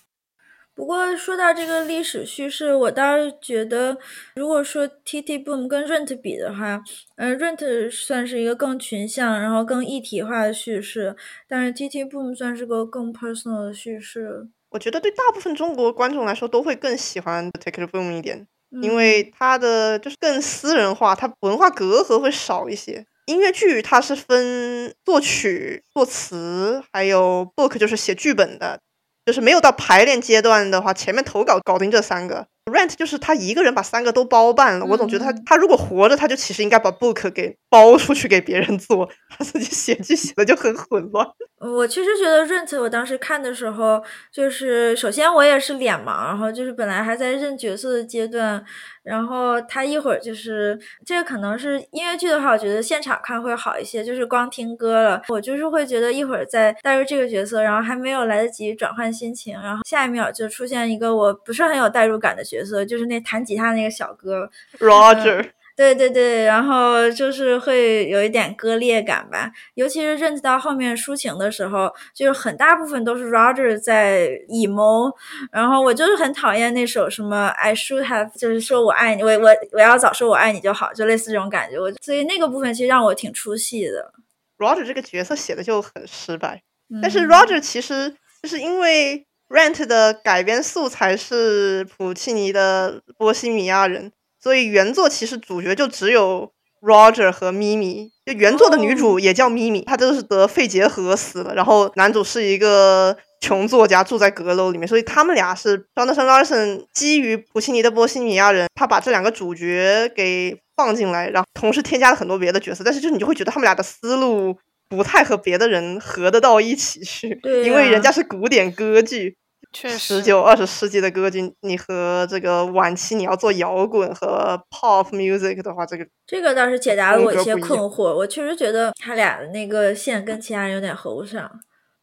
[0.74, 3.96] 不过说到这个历史叙事，我倒是觉得，
[4.34, 6.82] 如果说 T T Boom 跟 Rent 比的话，
[7.16, 11.14] 嗯、r e n t 算是一个更群像，然后更一体化的叙事，
[11.48, 14.48] 但是 T T Boom 算是个更 personal 的叙事。
[14.70, 18.44] 我觉得对大部分中国观众来说都会更喜欢 Take It Boom 一点，
[18.82, 23.06] 因嗯为它的就是更私人化，它文化隔阂会少一些。
[23.26, 28.80] 音乐剧它是分作曲、作词，还有 book 就是写剧本的，
[29.24, 32.46] 就是没有到排练阶段的话，前面投稿搞定这三个。
[32.70, 41.26] Rent 就是他一个人把三个都包办了，我总觉得他嗯他如果活着，他就其实应该把 book 给包出去给别人做，他自己写剧写的就很混乱。
[41.60, 48.62] 我确实觉得 Rent，我当时看的时候，就是首先我也是脸盲，然后就是本来还在认角色的阶段，
[49.02, 75.12] 然后他一会儿就是这个可能是音乐剧的话，我觉得现场看会好一些，就是光听歌了，我就是会觉得一会儿在带入这个角色，然后还没有来得及转换心情，然后下一秒就出现一个我不是很有代入感的角色，就是那弹吉他那个小哥，Roger，、对对对，然后就是会有一点割裂感吧，尤其是认识到后面抒情的时候，就是很大部分都是 Roger 在 emo，，
[75.50, 84.12] 然后我就是很讨厌那首什么 I should have，就是说我爱你，我我我要早说我爱你就好，就类似这种感觉，我所以那个部分其实让我挺出戏的。
[84.58, 86.62] Roger 这个角色写的就很失败。
[87.02, 87.28] 但是嗯。
[87.28, 94.10] Roger 其实就是因为 Rent 的改编素材是普契尼的《波西米亚人》，
[94.42, 98.10] 所以原作其实主角就只有 Roger 和咪咪。
[98.26, 114.56] 就原作的女主也叫咪咪，她就是得肺结核死了，然后男主是一个穷作家，住在阁楼里面，所以他们俩是 Jonathan Larson 基于普契尼的《波西米亚人》，他把这两个主角给放进来，然后同时添加了很多别的角色，但是就是你就会觉得他们俩的思路
[114.88, 119.36] 不太和别的人合得到一起去，对因为人家是古典歌剧，
[119.74, 131.50] 确实十九二十世纪的歌剧，你和这个晚期你要做摇滚和 pop music 的话，这个这个倒是解答了我一些困惑，我确实觉得他俩的那个线跟其他人有点合不上。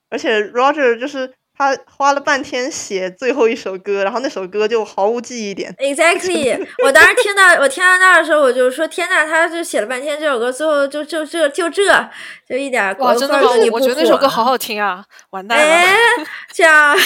[0.09, 5.71] 而且 Roger 就是他花了半天写最后一首歌，然后那首歌就毫无记忆点。
[5.77, 11.83] Exactly， 我当时听到我听到那儿的时候，我就说天呐，他就写了半天这首歌，最后就就这就这
[12.49, 13.41] 就一点哇，国真的吗？
[13.41, 15.05] 歌都不我觉得那首歌好好听啊！
[15.29, 16.97] 完蛋哎了，，这样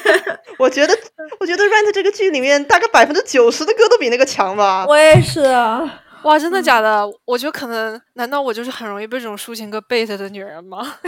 [0.58, 0.96] 我觉得，
[1.40, 4.86] 我觉得《Rent》这个剧里面大概百分之九十的歌都比那个强吧。
[4.88, 5.42] 我也是。
[5.42, 7.06] 啊 哇，真的假的？
[7.24, 10.96] 我觉得可能，难道我就是很容易被这种抒情歌 bait 的女人吗？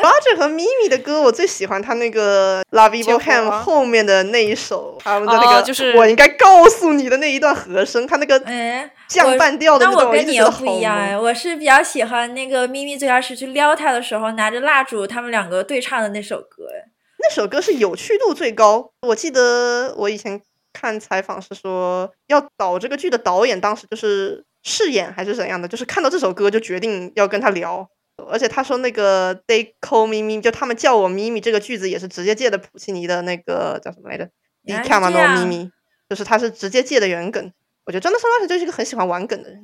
[0.00, 16.64] Roger 和 Mimi 的歌，我最喜欢他那个《La v i v 结 o 果 Ham》啊后面的那一首，他们的那个、哦就是我应该告诉你的那一段和声，他那个哎，降半调的那那段，一我跟你不一样哎，我是比较喜欢那个咪咪最开始去撩他的时候，拿着蜡烛，他们两个对唱的那首歌。
[16.74, 18.92] 哎，那首歌是有趣度最高。
[19.06, 20.40] 我记得我以前
[20.72, 27.88] 看采访是说，要导这个剧的导演当时就是饰演还是怎样的，就是看到这首歌就决定要跟他聊。
[28.28, 34.28] 而且他说那个 “They call me Mimi”，就他们叫我咪咪这个句子也是直接借的普契尼的那个叫什么来着
[34.64, 35.70] “Di 是 Camano 咪咪
[36.08, 37.52] 就是他是直接借的原梗。
[37.86, 39.58] 我觉得 Jonathan Larson 就是一个很喜欢玩梗的人。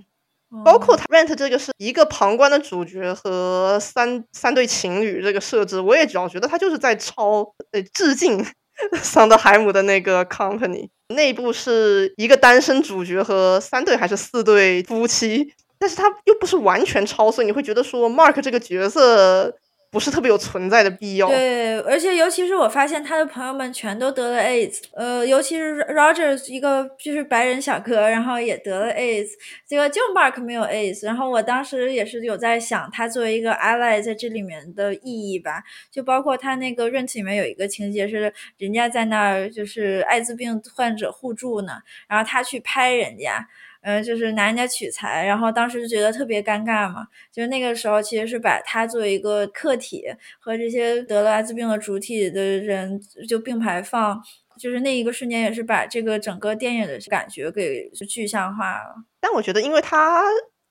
[0.49, 8.47] 哦包括他 Rent 这个是一个旁观的主角和三三对情侣这个设置，我也老觉得他就是在抄呃致敬
[9.03, 10.89] 桑德海姆的那个 Company。
[11.09, 19.57] 内部是一个单身主角和三对还是四对夫妻，但是他又不是完全超，所以你会觉得说 Mark 这个角色
[19.91, 21.29] 不是特别有存在的必要。
[21.29, 29.29] 对，而且尤其是我发现他的朋友们全都得了 AIDS，呃，尤其是 Roger 一个就是白人小哥，然后也得了 AIDS，
[29.67, 41.75] 这个就 Mark 没有 AIDS，然后我当时也是有在想他作为一个 ally 在这里面的意义吧，就包括他那个 Rent 里面有一个情节是人家在那儿就是艾滋病患者互助呢，
[42.09, 43.49] 然后他去拍人家。
[43.87, 47.07] 呃，就是拿人家取材，然后当时就觉得特别尴尬嘛。
[47.33, 50.03] 就是那个时候，其实是把他作为一个客体
[50.41, 54.21] 和这些得了艾滋病的主体的人就并排放，
[54.61, 58.97] 就是那一个瞬间也是把这个整个电影的感觉给具象化了。
[59.21, 60.25] 但我觉得，因为他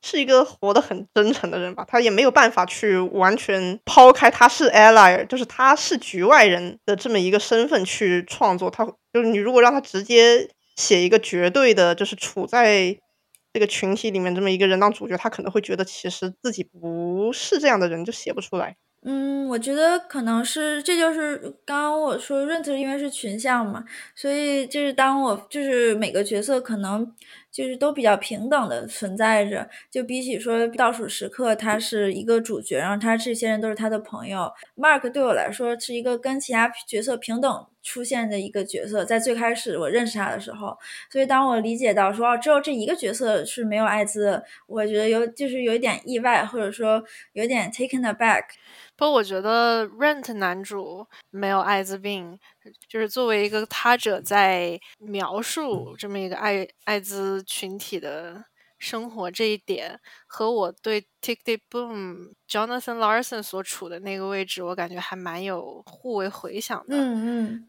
[0.04, 8.69] 是一个活得很真诚的人吧，他也没有办法去完全抛开他是 ally，就是他是局外人的这么一个身份去创作。
[8.69, 12.97] 他就是你如果让他直接写一个绝对的，就是处在
[13.55, 18.75] 这个群体里面这么一个人当主角，他可能会觉得其实自己不是这样的人，就写不出来。
[19.03, 27.09] 嗯，我觉得可能是，这就是刚刚我说润子因为是群像嘛，所以就是当我就是每个角色可能
[27.55, 40.77] 就是都比较平等的存在着，就比起说倒数时刻他是一个主角，然后他这些人都是他的朋友，Mark 对我来说是一个跟其他角色平等出现的一个角色，在最开始我认识他的时候，
[41.09, 48.43] 所以当我理解到说哦，只有这一个角色是没有艾滋，我觉得有就是有一点意外，或者说有点 taken aback。
[48.97, 52.39] 不过我觉得 Rent 男主没有艾滋病，
[52.88, 58.43] 就是作为一个他者在描述这么一个艾艾滋群体的
[58.78, 66.95] 生活这一点，和我对 Tick Tick Boom Jonathan Larson 所处的那个位置，我感觉还蛮有互为回响的。
[66.97, 67.67] 嗯嗯。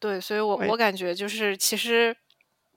[0.00, 2.16] 对，所以我我感觉就是其实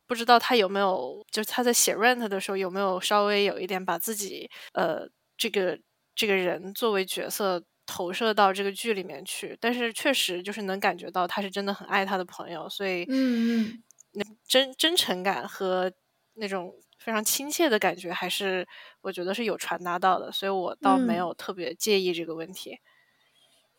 [0.07, 5.77] 不知道他有没有，就是他在写 Rent 的时候有没有稍微有一点把自己呃这个
[6.15, 15.91] 这个人作为角色投射到这个剧里面去，但是确实就是能感觉到他是真的很爱他的朋友，所以嗯嗯那真真诚感和
[16.35, 18.67] 那种非常亲切的感觉，还是
[19.01, 22.79] 我觉得是有传达到的，所以我倒没嗯有特别介意这个问题。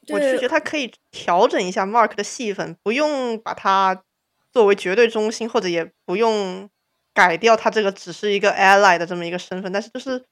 [0.08, 4.02] 我是对觉得他可以调整一下 Mark 的戏份，不用把他
[4.50, 6.68] 作为绝对中心，或者也不用
[7.14, 10.26] 改掉他这个只是一个 ally 的这么一个身份，但是就是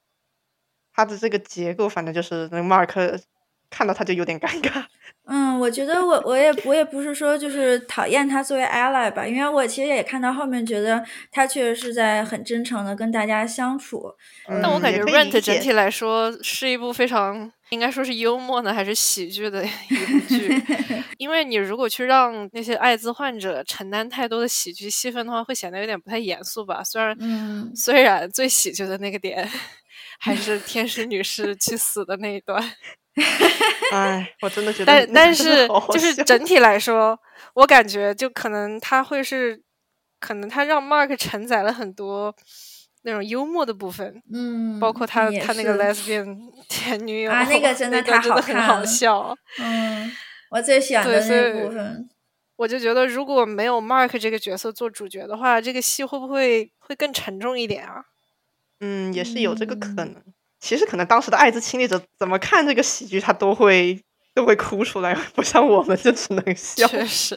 [0.93, 3.21] 他的这个结构，反正就是那个 Mark
[3.71, 4.85] 看到他就有点尴尬。
[5.33, 14.13] 嗯，我觉得我我也我也不是说就是讨厌他作为 ally 吧，因为我其实也看到后面觉得他确实是在很真诚的跟大家相处。
[14.49, 20.63] 嗯但我感觉 Rent 整体来说是一部非常应该说是幽默呢，还是喜剧的一部剧。
[21.19, 26.83] 因为你如果去让那些艾滋患者承担太多的喜剧戏份的话，会显得有点不太严肃吧。
[26.83, 29.49] 虽然，嗯虽然最喜剧的那个点
[30.19, 32.61] 还是天使女士去死的那一段，
[33.93, 37.19] 哎，我真的觉得但但是就是整体来说，
[37.55, 39.61] 我感觉就可能他会是，
[40.21, 42.35] 可能他让 Mark 承载了很多
[43.03, 44.23] 那种幽默的部分。
[44.33, 46.37] 嗯，包括他他那个 lesbian
[46.69, 49.37] 前女友啊那个真的段太好真的很好笑。
[49.59, 50.11] 嗯，
[50.51, 52.09] 我最喜欢对的那所以部分。
[52.57, 58.05] 我就觉得，如果没有 Mark 这个角色做主角的话，这个戏会不会会更沉重一点啊？
[58.81, 60.17] 嗯，也是有这个可嗯能。
[60.61, 63.99] 其实可能当时的艾滋亲历者怎么看这个喜剧，他都会
[64.35, 66.87] 都会哭出来，不像我们就只能笑。
[66.87, 67.37] 确实，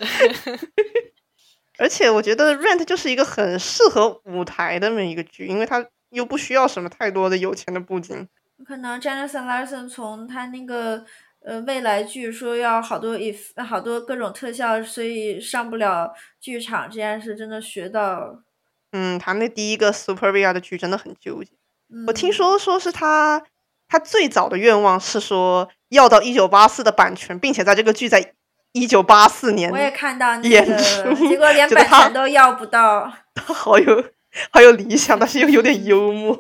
[1.80, 8.28] 而且我觉得《Rent》就是一个很适合舞台的那么一个剧，因为它又不需要什么太多的有钱的布景。
[8.66, 11.04] 可能 Jonathan Larson 从他那个
[11.44, 18.44] 呃未来剧说要好多 if 好多各种特效，所以上不了剧场这件事真的学到。
[18.92, 21.52] 嗯，他那第一个 Superbia 的剧真的很纠结。
[21.94, 23.44] 嗯、我听说说是他
[23.88, 28.34] 他最早的愿望是说要到一九八四的版权，并且在这个剧在
[28.72, 33.14] 一九八四年我也看到那演个，出 结果连版权都要不到。
[33.36, 34.04] 他 好有
[34.52, 36.36] 好有理想，但是又有点幽默。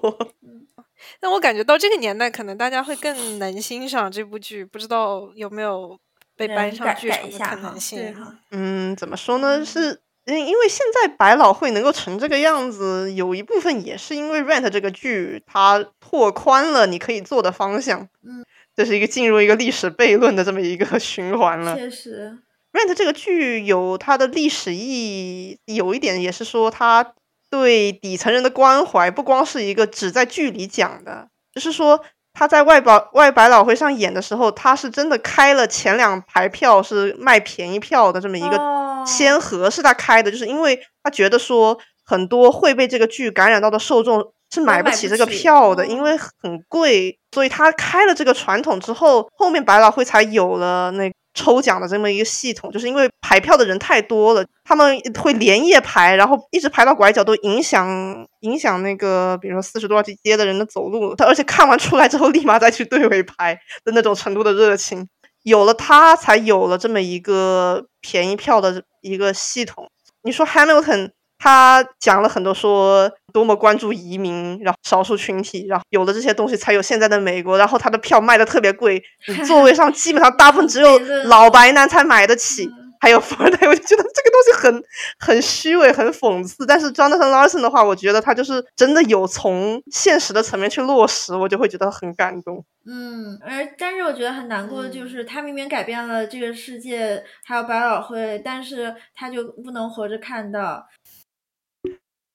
[1.20, 5.98] 但我感觉到这个年代，可能大家会更能欣赏这部剧，不知道有没有
[6.36, 8.16] 被搬上剧场的可能性。
[8.52, 9.64] 嗯，怎么说呢？
[9.64, 18.08] 是因因为现在百老汇能够成这个样子，有一部分也是因为《Rent》这个剧，它拓宽了你可以做的方向。
[18.26, 18.46] 嗯，
[18.76, 21.76] 这是一个进入一个历史悖论的这么一个 循环了。
[21.76, 22.38] 确实
[22.72, 27.14] ，Rent 这个剧有它的历史意义，有一点也是说它
[27.50, 32.04] 对底层人的关怀，不光是一个只在剧里讲的，就是说
[32.34, 39.04] 他在外百外百老汇上演的时候，他是真的开了前两排票是卖便宜票的这么一个哦。
[39.06, 45.86] 先河，是他开的，就是因为他觉得说很多会被这个剧感染到的受众是买不起这个票的，哦。
[45.86, 65.08] 因为很贵，所以他开了这个传统之后，后面百老汇才有了那抽奖的这么一个系统，就是因为排票的人太多了，他们会连夜排，然后一直排到拐角，都影响影响那个，比如说四十多号街的人的走路，他而且看完出来之后，立马再去队尾排的那种程度的热情。
[65.44, 69.90] 有了他，才有了这么一个便宜票的一个系统。
[70.22, 71.12] 你说 Hamilton，
[71.44, 77.58] 他讲了很多说多么关注移民，然后少数群体，然后有了这些东西，才有现在的美国。
[77.58, 82.66] 然后他的票卖的特别贵，你 座位上基本上大部分只有 老白男才买得起。
[82.68, 84.84] 嗯还有富二代， 我就觉得这个东西很
[85.20, 86.66] 很虚伪、很讽刺。
[86.66, 92.64] 但是 Jonathan Larson 的话，我觉得他就是真的有从现实的层面去落实，我就会觉得很感动。
[92.86, 100.88] 嗯，而但是我觉得很难过的嗯就是，他明明改变了这个世界，还有百老汇，但是他就不能活着看到。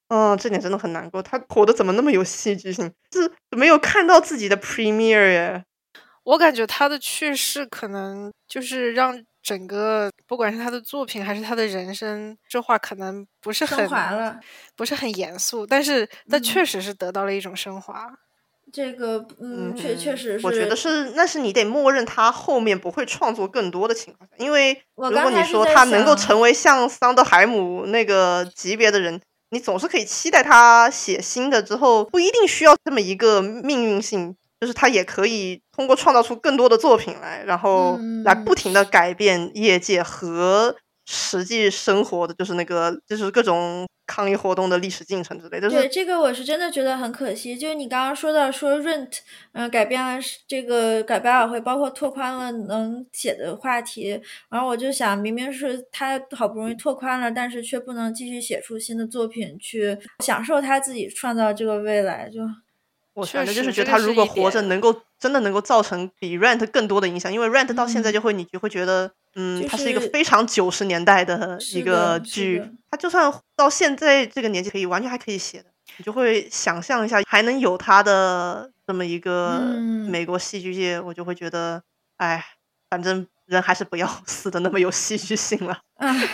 [0.09, 1.23] 嗯，这点真的很难过。
[1.23, 2.93] 他活得怎么那么有戏剧性？
[3.13, 5.65] 是没有看到自己的 premiere 耶。
[6.25, 14.39] 我感觉他的去世可能就是让整个，不管是他的作品还是他的人生，这话可能不是很升华了，
[14.77, 18.13] 不是很严肃，但是那嗯确实是得到了一种升华。
[18.71, 20.47] 这个嗯，确确实是。
[20.47, 29.19] 我觉得是，那是你得默认他后面不会创作更多的情况下，因为我如果你说他能够成为像桑德海姆那个级别的人，
[29.51, 40.77] 你总是可以期待他写新的之后，不一定需要这么一个命运性，就是他也可以通过创造出更多的作品来，然后嗯来不停的改变业界和
[41.11, 49.21] 实际生活的，就是那个就是各种抗议活动的历史进程之类，就是对这个我是真的觉得很可惜，就是你刚刚说到说 Rent，
[49.53, 62.41] 嗯、改变了这个改百老汇，包括拓宽了能写的话题，然后我就想，明明是他好不容易拓宽了，但是却不能继续写出新的作品去享受他自己创造这个未来，就
[63.15, 75.67] 我确反正就是觉得他如果活着能够真的能够造成比 Rent 更多的影响，因为 Rent 到现在嗯就会你就会觉得，嗯，就它是一个非常九十年代的一个剧的，它就算到现在这个年纪可以完全还可以写的，
[75.97, 81.83] 你就会想象一下还能有它的这么一个嗯美国戏剧界，我就会觉得，
[82.17, 82.45] 哎，
[82.91, 85.79] 反正人还是不要 死的那么有戏剧性了。
[85.97, 86.29] 唉，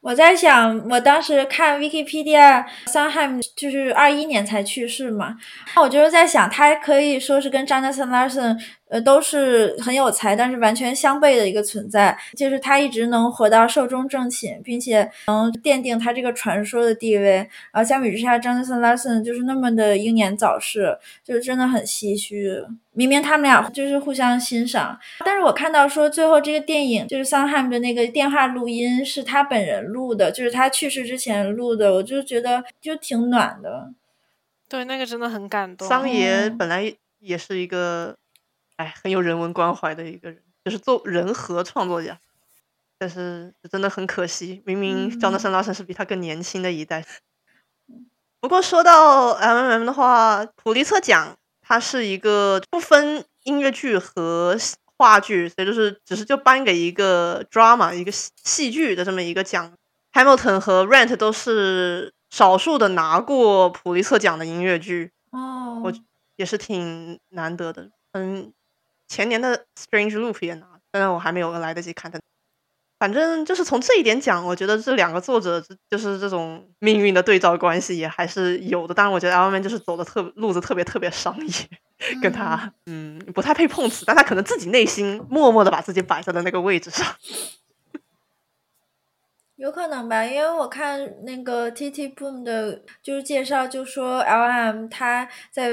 [0.00, 5.36] 我在想，我当时看 Wikipedia，桑汉就是二一年才去世嘛，
[5.74, 8.56] 那我就是在想，他可以说是跟 Jonathan Larson，
[8.88, 12.18] 呃，都是很有才，但是完全相悖的一个存在。
[12.36, 17.36] 就是他一直能活到寿终正寝，并且能奠定他这个传说的地位。
[17.72, 22.64] 然后相比之下，Jonathan Larson 就是那么的英年早逝，就是真的很唏嘘。
[22.92, 33.92] 明明他们俩就是互相欣赏，但是我看到说最后这个电影就是桑汉姆的那个电话录音是他本人录的，就是他去世之前录的，我就觉得就挺暖的。
[34.68, 35.86] 对，那个真的很感动。
[35.86, 38.16] 桑爷嗯本来也是一个，
[38.78, 42.18] 哎，很有人文关怀的一个人，就是做人和创作家。
[43.00, 47.04] 但是真的很可惜，明明嗯 Jonathan Larson 是比他更年轻的一代。
[48.40, 54.56] 不过说到 M M M 的话，普利策奖它是一个不分音乐剧和
[54.96, 59.72] 话剧，所以就是只是就颁给一个 drama 一个戏戏剧的这么一个奖。
[60.12, 65.12] Hamilton 和 Rent 都是少数的拿过普利策奖的音乐剧。
[65.30, 65.92] 哦，我
[66.34, 67.90] 也是挺难得的。
[68.12, 68.52] 嗯，
[69.08, 72.18] 前年的《Strange Loop》也拿，但是我还没有来得及看它。
[73.00, 78.92] 反正就是从这一点讲，我觉得这两个作者就是这种命运的对照关系也还是有的。
[78.92, 81.52] 当然，我觉得 L M 就是走的特路子特别特别商业，
[82.20, 87.06] 跟他嗯不太配碰瓷，但他可能自己内心默默的把自己摆在了那个位置上。
[89.58, 95.70] 有可能吧，因为我看那个 T T Boom 的，就是介绍，就说 L M 他在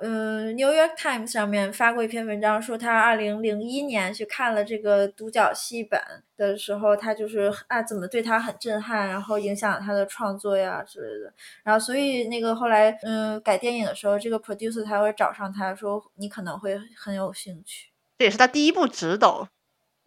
[0.00, 6.00] 嗯 New York Times 上面发过一篇文章，说他二零零一年去看了这个独角戏本
[6.36, 11.32] 的时候，他就是啊怎么对他很震撼，然后影响他的创作呀之类的，
[11.62, 19.48] 然后所以那个后来嗯改电影的时候，这个 producer 才会找上他说你可能会很有兴趣，这也是他第一部指导。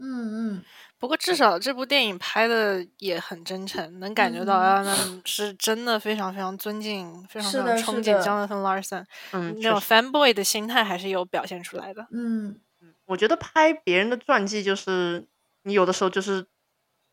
[0.03, 0.63] 嗯嗯。
[1.01, 12.05] 不过至少这部电影拍的也很真诚，能感觉到 L M 是真的非常非常尊敬、非常非常憧憬 Jonathan Larson，嗯，那种 fanboy 的心态还是有表现出来的。
[12.11, 12.55] 嗯。
[12.83, 15.25] 嗯，我觉得拍别人的传记，就是
[15.63, 16.45] 你有的时候就是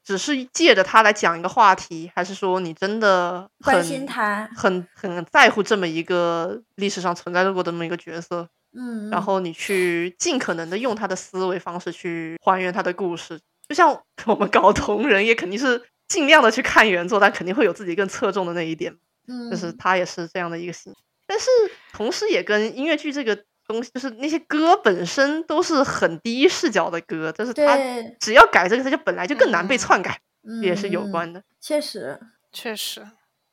[0.05, 13.41] 只是借着他来讲一个话题，还是说你真的关心他，很很在乎这么一个历史上存在过的这么一个角色，嗯，然后你去尽可能的用他的思维方式去还原他的故事。
[13.69, 18.97] 就像 我们搞同人，也肯定是尽量的去看原作，但肯定会有自己更侧重的那一点。
[19.29, 20.93] 嗯，就是他也是这样的一个心，
[21.27, 21.47] 但是
[21.93, 27.79] 同时也跟音乐剧这个东西，就是那些歌本身都是很第一视角的歌，但是他
[28.19, 30.19] 只要改这个，他就本来就更难被篡改，
[30.63, 31.43] 也是有关的。
[31.61, 32.19] 确实，
[32.51, 33.07] 确实。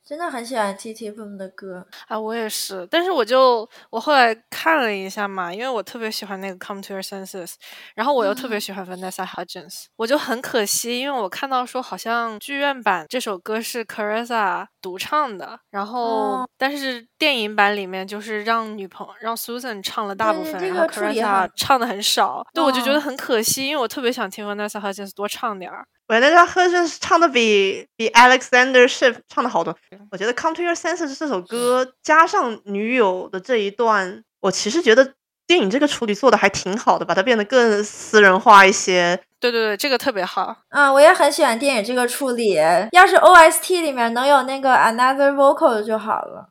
[0.06, 2.86] 真的很喜欢 T T Boom 的歌啊，我也是。
[2.88, 7.54] 但是我就我后来看了一下嘛，因为我特别喜欢那个 Come to Your Senses，
[7.96, 25.84] 然后我又特别喜欢 Vanessa Hudgens，我就很可惜，因为我看到说好像剧院版这首歌是 Carissa 独唱的，然后但是电影版里面就是让女朋让 Susan 唱了大部分，然后 Carissa 唱的很少，对，我就觉得很可惜，因为我特别想听 Vanessa Hudgens 多唱点儿。
[26.06, 29.76] Vanessa Hudgens 唱的比比 Alexander Shipp 唱的好多。
[30.10, 35.14] 我觉得《Come to Your Senses》这首歌加上女友的这一段，我其实觉得
[35.46, 39.20] 电影这个处理做的还挺好的，把它变得更私人化一些。
[39.38, 40.56] 对对对，这个特别好。
[40.70, 42.54] 嗯，我也很喜欢电影这个处理。
[42.92, 46.48] 要是 OST 里面能有那个 Another Vocal 就好了。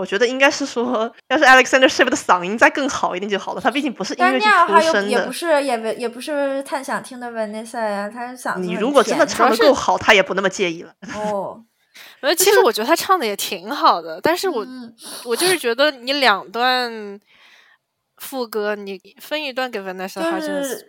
[0.00, 3.60] 我觉得应该是说，要是 Alexander Shipp 的嗓音再更好一点就好了。
[3.60, 10.94] 他毕竟不是音乐剧出身的，也不是也也不是太想听的 Vanessa 呀，他嗓子你如果真的唱的够好，他也不那么介意了。
[11.14, 11.62] 哦。
[12.20, 14.66] 呃，其实我觉得他唱的也挺好的，但是我
[15.24, 17.20] 我就是觉得你两段
[18.16, 20.22] 副歌你分一段给 Vanessa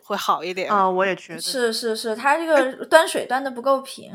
[0.04, 4.12] 会好一点啊，我也觉得是是是，他这个端水端的不够平，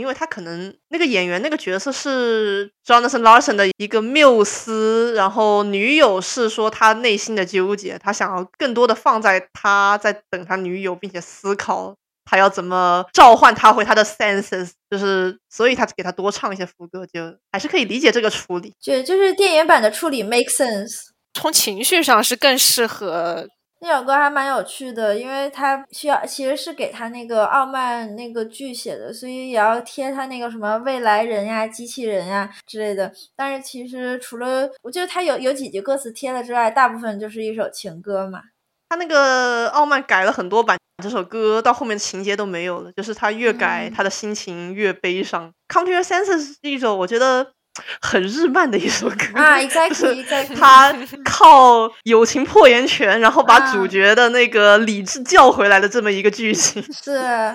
[0.00, 11.94] 因为他可能那个演员那个角色是 Jonathan Larson 的一个缪斯，然后女友是说他内心的纠结，他想要更多的放在他在等他女友，并且思考。
[12.24, 14.70] 他要怎么召唤他回他的 senses？
[14.88, 17.20] 就是，所以他给他多唱一些副歌，就
[17.50, 18.72] 还是可以理解这个处理。
[18.80, 23.48] 就就是电影版的处理 make sense，从情绪上是更适合。
[23.82, 33.10] 那首歌还蛮有趣的，因为他需要其实是给他那个傲慢那个剧写的，所以也要贴他那个什么未来人呀、机器人呀之类的。
[33.34, 38.42] 但是其实除了我觉得他有有几句歌词贴了之外，大部分就是一首情歌嘛。
[38.90, 45.52] 他那个傲慢改了很多版，这首歌到后面情节都没有了，就是他越改，他的心情越悲伤。
[45.68, 47.52] Come to your senses 是一首我觉得
[48.00, 50.56] 很日漫的一首歌啊， exactly exactly。
[50.56, 56.82] 他靠友情破岩泉，然后把主角的那个理智叫回来的这么一个剧情。
[56.92, 57.12] 是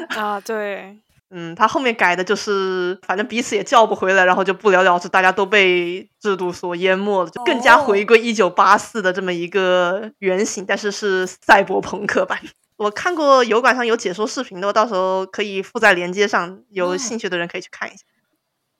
[0.09, 0.97] 啊，对。
[1.31, 12.39] 嗯，他后面改的就是，反正彼此也叫不回来，然后就不了了之，大家都被制度所淹没了，就更加回归一九八四的这么一个原型，但是是赛博朋克版。
[12.77, 18.03] 我看过油管上有解说视频的，我到时候可以附在链接上，有兴趣的人可以去看一下。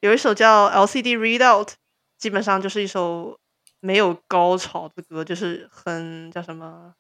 [0.06, 1.74] 有一首叫 LCD Readout，
[2.18, 3.40] 基本上就是一首
[3.80, 6.94] 没有高潮的歌，就是很叫什么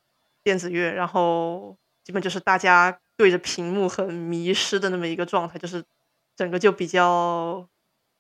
[0.44, 3.00] 电子乐，然后基本就是大家。
[3.18, 5.82] 对着屏幕很迷失的那么一个状态，就是
[6.36, 7.66] 整个就比较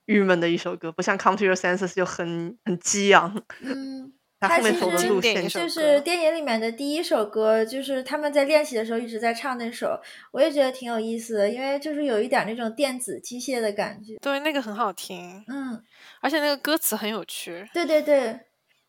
[0.05, 3.43] 郁闷的一首歌，不像《Come to Your Senses》就很很激昂。
[3.59, 4.13] 嗯，
[4.47, 9.99] 他后面走的路线就是电影里面的第一首歌，就是他们在练习的时候一直在唱那首，
[10.31, 14.15] 我也觉得挺有意思的，因为就是有一点那种电子机械的感觉。
[14.21, 15.43] 对，那个很好听。
[15.47, 15.81] 嗯，
[16.21, 17.67] 而且那个歌词很有趣。
[17.73, 18.39] 对对对。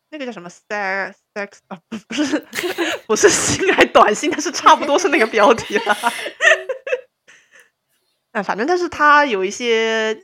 [0.09, 1.77] 那个叫什么 sex sex 啊，
[2.07, 2.39] 不是
[3.05, 5.97] 不是性爱短信，但是差不多是那个标题了。
[8.31, 10.23] 哎，反正但是他有一些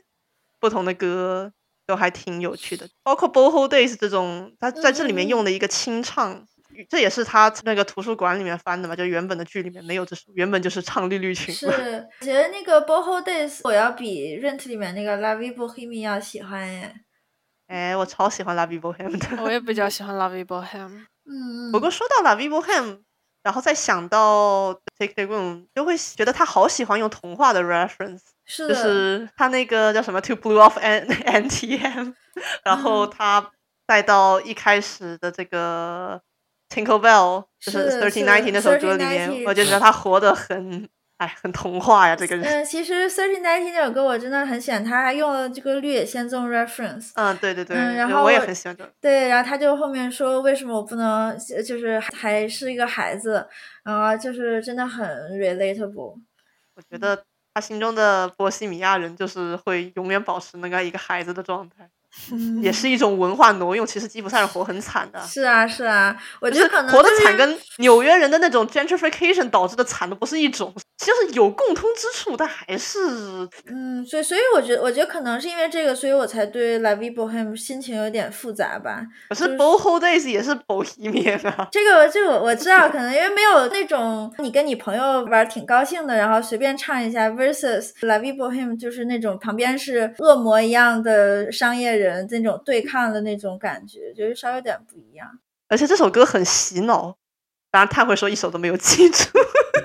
[0.58, 1.52] 不同的歌
[1.86, 6.46] 都还挺有趣的，包括 Boho Days 这种，他在这里面用的一个清唱，
[6.88, 16.94] 这也是他那个图书馆里面翻的嘛，就原本的剧里面没有这首，原本就是唱绿绿裙是，我觉得那个《Boho Days》我要比《Rent》里面那个《La Vie Boheme》要喜欢耶。
[17.66, 19.42] 哎，我超喜欢 La Vie Boheme 的。
[19.42, 21.06] 我也比较喜欢 La Vie Boheme。
[21.26, 23.00] 嗯，不过说到 La Vie Boheme，
[23.42, 32.12] 然后再想到 Take the Room，就会觉得他好喜欢用童话的 reference，是，就是他那个叫什么 To Blue Off N N T M，
[32.64, 33.50] 然后他
[33.86, 36.20] 带到一开始的这个
[36.68, 40.88] Tinkle Bell，就是是 Thirteen 是 Nineteen 那首歌里面，我就觉得他活得很，
[41.18, 42.44] 哎，很童话呀，这个人。
[42.44, 47.10] 嗯，其实《Thirteen Nineteen》那首歌我真的很喜欢，他还用了这个《绿野仙踪》reference。
[47.14, 48.90] 嗯，对对对，嗯然后我也很喜欢这个。
[49.00, 53.46] 对，然后他就后面说，为什么我不能，呃就是还是一个孩子，
[53.84, 55.06] 然后就是真的很
[55.38, 56.16] relatable。
[56.74, 57.22] 我觉得
[57.54, 61.88] 他心中的波西米亚人就是会永远保持那个一个孩子的状态，
[62.32, 63.86] 嗯 也是一种文化挪用。
[63.86, 72.98] 其实吉普赛人活很惨的，是啊，是啊，我觉得可能活的就是惨跟纽约人的那种 gentrification 导致的惨都不是一种，就是有共通之处，但还是
[73.66, 79.02] 嗯，所以所以我觉得，我觉得可能是因为这个，所以我才对 La Vie Boheme 心情有点复杂吧。
[79.28, 81.68] 可是 Boho Days 也是 Bohemian 啊。
[81.70, 95.38] 这个这个我我知道，可能因为没有那种你跟你朋友玩挺高兴的，然后随便唱一下 versus La Vie Boheme，就是那种旁边是恶魔一样的商业人那种对抗的那种感觉，就是稍微有点不一样。
[95.68, 97.16] 而且这首歌很洗脑，
[97.70, 99.24] 当然他会说一首都没有记住。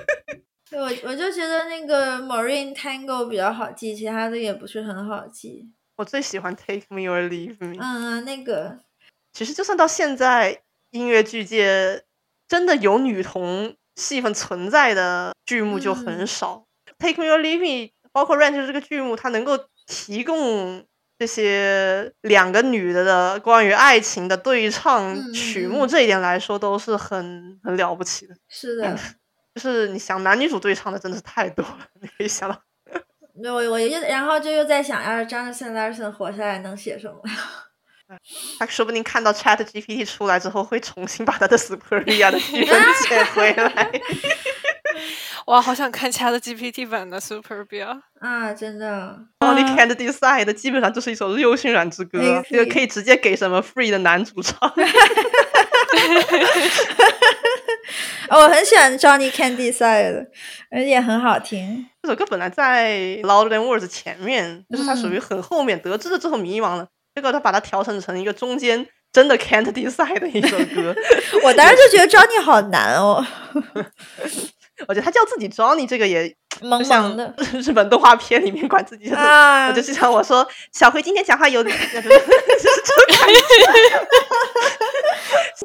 [0.70, 5.68] 对我我就觉得那个 Marine Tango 比较好记，其他的也不是很好记。
[5.96, 7.76] 我最喜欢 Take Me or Leave Me。
[7.80, 8.78] 嗯，那个
[9.32, 12.04] 其实就算到现在，音乐剧界
[12.46, 16.64] 真的有女童戏份存在的剧目就很嗯少。
[16.98, 20.84] Take Me or Leave Me，包括 Rent 这个剧目，它能够提供
[21.20, 28.34] 这些两个女的的关于爱情的对唱嗯曲嗯目这一点来说，都是很很了不起的。
[28.48, 28.96] 是的，
[29.54, 32.58] 就是你想男女主对唱的真的是太多了，你可以想到。
[33.42, 37.20] 对我我又然后就又在想，要是 Jonathan Larson 活下来能写什么？
[38.58, 43.90] 他说不定看到 Chat GPT 出来之后，会重新把他的 Superia 的剧本写回来。
[45.46, 48.00] 哇，好想看 Chat GPT 版的 Superbia。
[48.20, 49.18] 啊，真的。
[49.40, 52.18] Only 啊 Can't Decide 基本上就是一首六性软之歌
[52.50, 54.68] 个可以直接给什么 Free 的男主唱。
[58.28, 60.26] 哦 我很喜欢 Johnny Can Decide，
[60.70, 61.84] 而且也很好听。
[62.02, 70.94] 这首歌本来在 Louder Than Words 前面，就是它属于嗯很后面，得知了之后迷茫了，结果他把它调整成一个中间真的 Can't Decide 的一首歌。
[71.42, 73.26] 我当时就觉得 Johnny 好难哦，
[74.88, 82.10] 我觉得他叫自己 Johnny 这个也 萌萌的 日本动画片里面管自己就是，啊我就经常我说小辉今天讲话有点， 就是这
[83.16, 83.34] 感觉。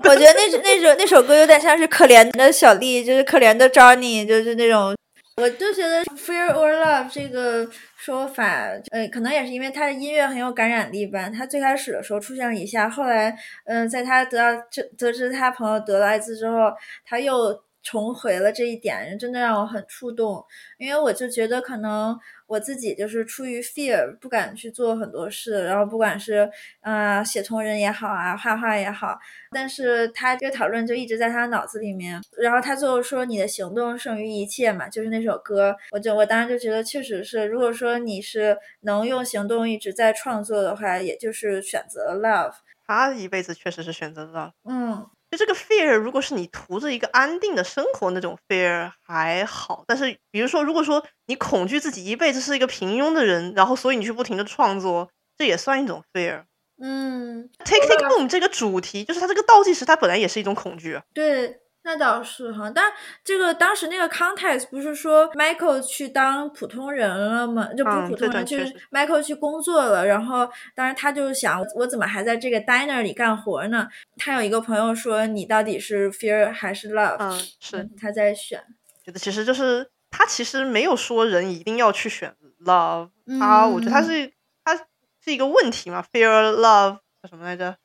[0.10, 4.96] 我觉得那那首那首歌有点像是可怜的小丽，就是可怜的 Johnny，就是那种。
[5.42, 8.46] 我就觉得 “fear or love” 这个说法，
[8.92, 11.30] 呃，可能也是因为他的音乐很有感染力吧。
[11.30, 13.36] 他最开始的时候出现了一下，后来，
[13.66, 16.72] 嗯、在他得到这得知他朋友得了艾滋之后，
[17.04, 17.54] 他又
[17.86, 20.44] 重回了这一点，真的让我很触动。
[20.78, 26.50] 因为我就觉得可能我自己就是出于 fear 不敢去做很多事，然后不管是
[26.82, 29.18] 呃写同人也好啊，画画也好，
[29.52, 32.20] 但是他这个讨论就一直在他脑子里面。
[32.38, 42.56] 然后他最后说你的行动胜于一切嘛，就是那首歌，我就我当时就觉得确实是，如果说你是能用行动一直在创作的话，也就是选择了 love。
[42.88, 44.54] 他一辈子确实是选择了。
[44.64, 56.44] 嗯就这个 fear，如果是你图着一个安定的生活那种 fear 还好，但是比如说，如果说你恐惧自己一辈子是一个平庸的人，然后所以你去不停的创作，这也算一种 fear。
[56.82, 61.04] 嗯，Take Take Boom 这个主题，就是它这个倒计时，它本来也是一种恐惧啊。
[61.14, 62.92] 对，那倒是哈，但
[63.24, 67.72] 这个当时那个 context 不是说 Michael 去当普通人了吗？
[67.78, 73.88] 就不是普通人，就是 Michael 去工作了，然后当时他就想，我怎么还在这个 diner 里干活呢？
[74.18, 77.18] 他有一个朋友说，你到底是 fear 还是 love？
[77.20, 78.60] 嗯，是，嗯他在选。
[79.06, 84.34] 觉得其实就是他其实没有说人一定要去选 love，他我觉得他嗯是
[84.64, 84.76] 他
[85.24, 87.78] 是一个问题嘛，fear love 叫什么来着？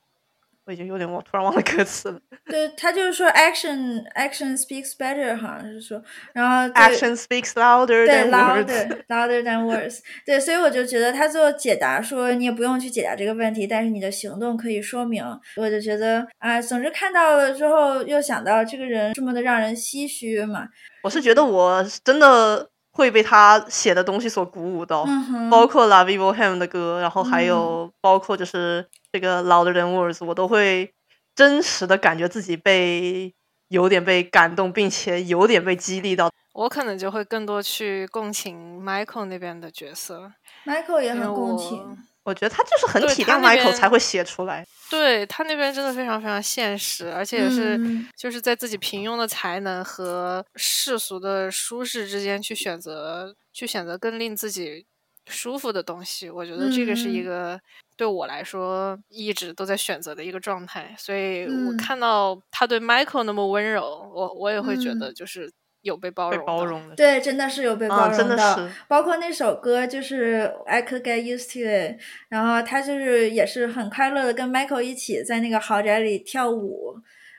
[0.71, 2.21] 我已经有点忘，突然忘了 歌词了。
[2.47, 6.01] 对他就是说 action action speaks better，好像是说，
[6.33, 8.67] 然后 Action speaks louder 对 than words。
[8.67, 15.25] louder louder than words，对，所以我就觉得他最后解答说你也不用去解答这个问题，但是你的行动可以说明。
[15.57, 20.69] 我就觉得啊，总之看到了之后又想到这个人这么的让人唏嘘嘛，
[21.03, 30.93] 我是觉得我真的会被他写的东西所鼓舞到，嗯，包括 La Vivo Ham 的歌，然后还有包括就是这个 Louder Than Words，我都会
[31.35, 33.35] 真实的感觉自己被
[33.69, 36.31] 有点被感动，并且有点被激励到。
[36.53, 40.31] 我可能就会更多去共情 Michael 那边的角色
[40.67, 41.97] ，Michael 也很共情。
[42.23, 44.67] 我觉得他就是很体谅 Michael 才会写出来。
[44.91, 54.85] 对他那边真的非常非常现实，而且也是、嗯就是在自己平庸的才能和世俗的舒适之间去选择，去选择更令自己
[55.31, 56.29] 舒服的东西。
[56.29, 57.61] 我觉得这个是一嗯个
[57.97, 60.95] 对我来说一直都在选择的一个状态。
[60.99, 65.51] 所以我嗯看到他对 Michael 那么温柔，我我也会觉得嗯就是
[65.83, 66.45] 有被包容。
[66.45, 76.97] 包容的，对，真的是有被包啊，容真的是，包括那首歌就是 I Could Get Used to It，然后他就是也是很快乐的跟 Michael 一起在那个豪宅里跳舞，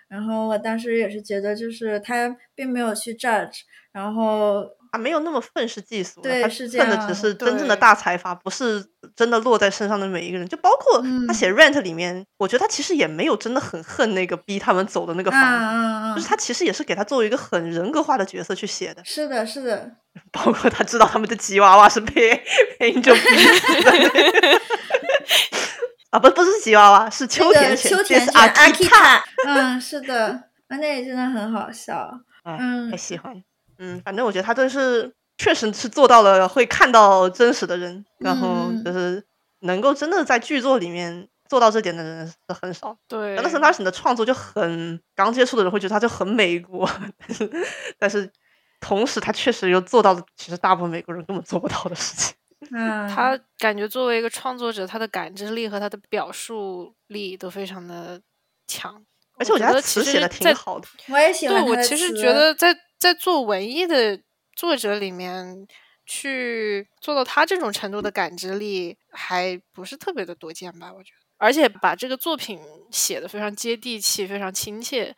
[0.07, 3.61] 然后我当时也是觉得就是他并没有去 judge，
[3.91, 8.85] 然后啊，没有那么愤世嫉俗他是这样恨的只是真正的大财阀，不是
[9.15, 10.47] 真的落在身上的每一个人。
[10.47, 19.01] 就包括他嗯写 Rent 里面，我觉得他其实也没有真的很恨那个逼他们走的那个啊房子，啊啊就是，他其实也是给他作为一个很人格化的角色去写的。
[19.05, 19.91] 是的，是的，
[20.31, 22.43] 包括他知道他们的吉娃娃是被
[22.77, 23.19] 被 Angel 逼
[23.59, 23.91] 死的。
[26.11, 30.27] 啊，不，不是吉娃娃，是秋那田犬，秋田犬这是阿 Akita，嗯，是的，
[30.67, 32.11] 啊，那也真的很好笑，
[32.43, 33.41] 哎，嗯太喜欢。
[33.81, 39.23] 嗯，反正我觉得他真是确实是做到了会看到真实的人，然后嗯就是
[39.61, 42.95] 能够真的在剧作里面做到这点的人是很少。
[43.07, 47.49] 对，但是 Larson 的创作就很刚接触的人会觉得他就很美国， 但是
[47.97, 48.31] 但是
[48.79, 52.35] 同时他确实又做到了其实大部分美国人根本做不到的事情。
[52.71, 58.21] 嗯，他感觉作为一个创作者，他的感知力和他的表述力都非常的
[58.67, 59.03] 强。
[59.37, 62.71] 而且我觉得词写的挺好的，我也喜欢他的对我其实觉得在
[63.01, 64.21] 在做文艺的
[64.55, 65.67] 作者里面，
[66.05, 70.93] 去做到他这种程度的感知力，还不是特别的多见吧？
[70.93, 72.59] 我觉得，而且把这个作品
[72.91, 75.15] 写的非常接地气、非常亲切，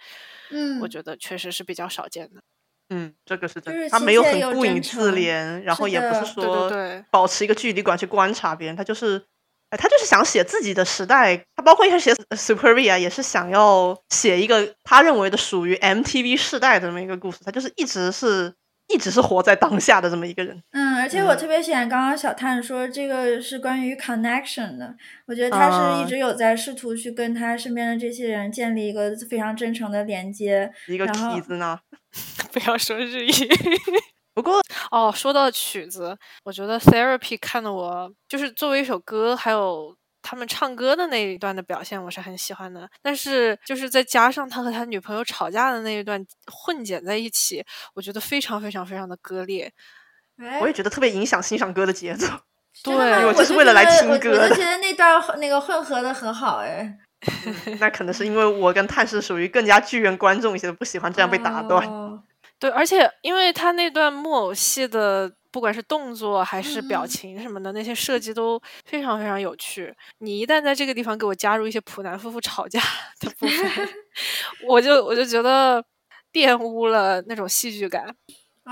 [0.52, 2.42] 嗯，我觉得确实是比较少见的。
[2.90, 6.72] 嗯，这个是真的，就是他没有很顾影自怜，然后也不是说
[7.12, 9.26] 保持一个距离感去观察别人，他就是，
[9.74, 11.36] 哎，他就是想写自己的时代。
[11.56, 18.54] 他包括一开始写 Superia 也是想要写一个他认为的属于 MTV 世代的这么一个故事，他就是一直是
[18.88, 20.62] 一直是活在当下的这么一个人。
[20.74, 24.94] 嗯，而且我嗯特别喜欢刚刚小探说这个是关于 connection 的，
[25.26, 30.72] 我觉得他是啊一直有在试图去跟他身边的这些人建立一个非常真诚的连接。
[30.88, 31.80] 一个然后痞子呢，
[32.54, 33.32] 不要说日语。
[34.36, 34.63] 不过
[34.94, 42.88] 哦，说到曲子，我觉得 Therapy 看的我就是作为一首歌，还有他们唱歌的那一段的表现，我是很喜欢的。
[43.02, 47.66] 但是就是再加上他和他女朋友吵架的那一段混剪在一起，
[47.96, 49.74] 我觉得非常非常非常的割裂。
[50.38, 52.28] 哎我也觉得特别影响欣赏歌的节奏。
[52.86, 52.94] 对
[53.26, 56.96] 我我就是为了来听歌的我就觉得那段那个混合的很好，哎，
[57.80, 61.88] 那可能是因为我跟探视属于更加剧院观众一些的，不喜欢这样被打断。
[61.88, 62.22] 哦
[62.64, 69.94] 对，而且因为他那段木偶戏的，不管是动作还是表嗯情什么的，那些设计都非常非常有趣。
[70.20, 72.80] 你一旦在这个地方给我加入一些普男夫妇吵架
[73.20, 73.90] 的部分，
[74.66, 75.84] 我就我就觉得
[76.32, 78.16] 玷污了那种戏剧感。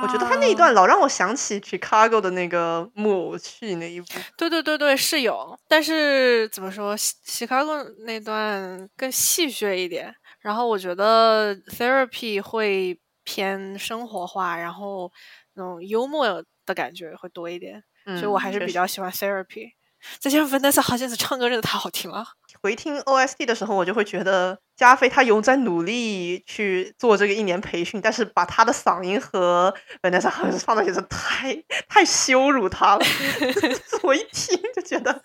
[0.02, 4.08] 我觉得他那一哦段老让我想起 Chicago 的那个木偶戏那一部。
[4.38, 15.12] 对对对对，是有，但是怎么说，西西卡戈那段更戏谑一点，然后我觉得 therapy 会偏生活化，然后
[15.54, 19.72] 那种幽默的感觉会多一点，嗯，所以我还是比较喜欢 therapy。
[20.20, 22.26] 再加上 Vanessa 好像是唱歌真的太好听了，
[22.64, 31.56] 回听 OST 的时候，我就会觉得加菲他有在努力去做这个一年培训，但是把他的嗓音和 Vanessa 好像是放在一起，太
[31.88, 33.06] 太羞辱他了。
[34.02, 35.22] 我一听就觉得，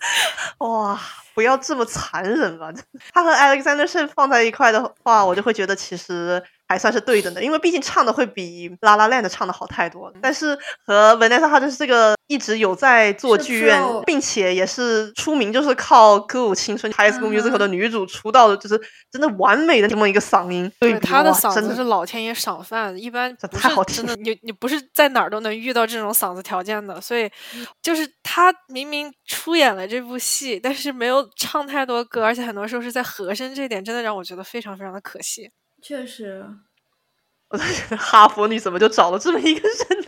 [0.59, 0.99] 哇，
[1.33, 2.71] 不要这么残忍吧！
[3.11, 10.15] 他和 Alexander h 放在一块的话，我就会觉得其实还算是对等的，因为毕竟唱的会比 La La Land 唱的好太多了。
[10.21, 18.79] 但是和 Vanessa 她就是这个一直有在做剧院并且也是出名就是靠歌舞青春 High School 嗯 Musical 的女主出道的，就是
[19.11, 20.69] 真的完美的这么一个嗓音。
[20.79, 27.23] 对比他的嗓子是老天爷赏饭，一般太好听是真的，你你不是在哪儿都能遇到这种嗓子条件的，所以
[27.55, 35.49] 嗯就是她明明出演了这部戏，但是没有唱太多歌，而且很多时候是在和声，这一点真的让我觉得非常非常的可惜。
[35.81, 36.45] 确实，
[37.49, 40.07] 我在觉得哈佛你怎么就找了这么一个人呢？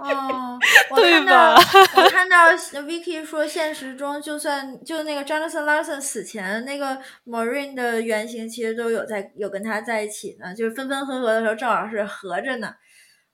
[0.00, 0.58] 哦，
[0.90, 1.62] 我 对看到吧
[1.96, 2.50] 我看到
[2.82, 12.74] Vicky 说，现实中就算就那个 Jonathan Larson 死前那个 Maureen 的原型，其实都有在有跟他在一起呢，就是分分合合的时候正好是合着呢。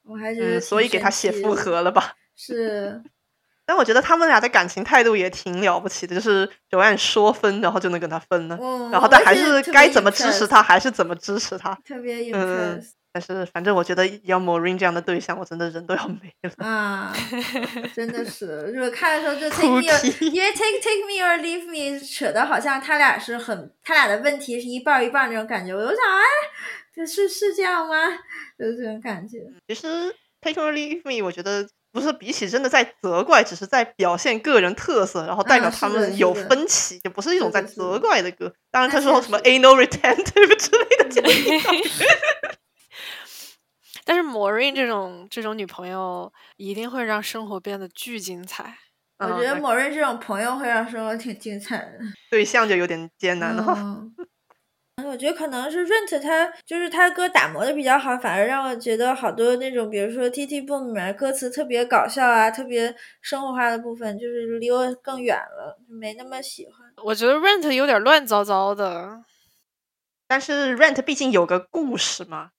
[0.05, 2.13] 我还觉得、嗯，所以给他写复合了吧？
[2.37, 3.03] 是，
[3.71, 11.73] 但我觉得他们俩的感情态度也挺了不起的，就是九按说分，然后就能跟他分了，嗯然后但还是该怎么支持他还是怎么支持他。
[11.87, 16.67] 特别嗯 impressed 但是反正我觉得要 Morin 这样的对象，我真的人都要没了。
[16.67, 17.15] 啊，
[17.95, 19.69] 真的是，就是看的时候就 take
[20.27, 26.25] 因为 take take me or leave me 扯的好像他俩是很，他俩的问题是一半一半那种感觉，我就想，哎，
[26.93, 27.95] 这是是这样吗？
[28.59, 29.39] 就是这种感觉。
[29.69, 38.53] 其实 Take or Leave Me，我觉得不是比起真的在责怪，只是在表现个人特色，然后代表他们有分歧，就不是一种在责怪的歌。
[38.71, 40.57] 当然，他说什么 Aino retentive
[41.11, 42.59] 之类的
[44.05, 48.79] 但是 Maureen 这种这种女朋友一定会让生活变得巨精彩。
[49.19, 51.99] 我觉得嗯某人这种朋友会让生活挺精彩的。
[52.31, 53.75] 对象就有点艰难了。
[53.77, 54.13] 嗯，
[55.07, 66.75] 我觉得可能是 Rent 他就是他歌打磨的比较好，反而让我觉得好多那种，比如说 T T Boom 里面歌词特别搞笑啊，特别生活化的部分，就是离我更远了，就没那么喜欢。
[67.05, 69.23] 我觉得 Rent 有点乱糟糟的，
[70.27, 72.51] 但是 Rent 毕竟有个故事嘛，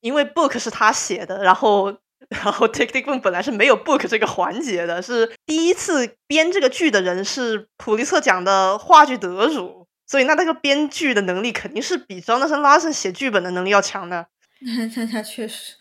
[0.00, 1.96] 因为 Book 是他写的，然后
[2.28, 14.28] 然后 Tick Tick Boom 本来是没有 Book 这个环节的，是第一次编这个剧的人是普利策奖的话剧得主，所以那那个编剧的能力肯定是比 Jonathan Larson 写剧本的能力要强的。
[14.60, 15.74] 那那确实，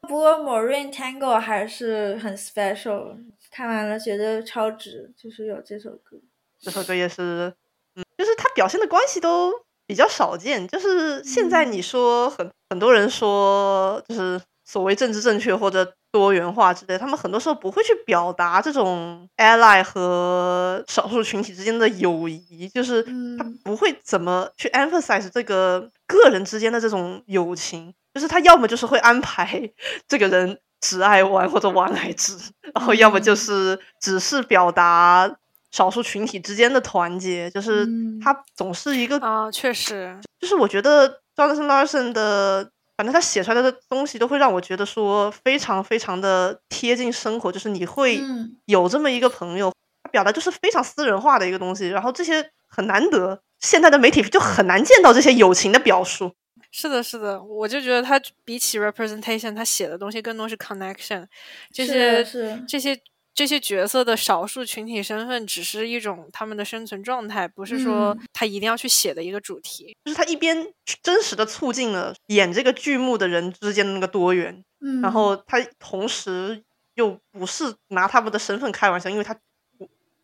[0.00, 3.18] 不过 Maureen Tango 还是很 special，
[3.50, 6.16] 看完了觉得超值，就是有这首歌。
[6.58, 7.52] 这首歌也是，
[7.94, 9.52] 嗯，就是他表现的关系都
[9.86, 10.66] 比较少见。
[10.68, 23.10] 就是现在你说很很多人说，就是所谓政治正确或者多元化之类，他们很多时候不会去表达这种 ally 和少数群体之间的友谊，就是他
[23.42, 23.58] 嗯。
[23.64, 29.68] 不会怎么去 emphasize 这个个人之间的这种友情，就是他要么就是会安排
[30.06, 32.36] 这个人只爱玩或者玩来直，
[32.72, 33.36] 然后要么就嗯。
[33.36, 35.28] 是只是表达
[35.72, 38.20] 少数群体之间的团结，就是嗯。
[38.22, 49.72] 他总是一个啊，确实，就是我觉得 Jonathan Larson 的，反正他写出来的东西都会让我觉得说非常非常的贴近生活，就是你会嗯有这么一个朋友，
[50.02, 56.32] 他表达就是非常私人化的一个东西，然后这些很难得，现在的媒体就很难见到这些友情的表述。
[56.70, 61.24] 是的，是的，我就觉得他比起 representation，他写的东西更多是 connection，
[61.72, 62.98] 这是些是这些
[63.34, 69.96] 这些角色的少数群体身份，只是一种他们的生存状态，不是说嗯他一定要去写的一个主题。
[70.04, 70.72] 就是他一边
[71.02, 76.62] 真实的促进了演这个剧目的人之间的那个多元，嗯，然后他同时
[76.94, 79.36] 又不是拿他们的身份开玩笑，因为他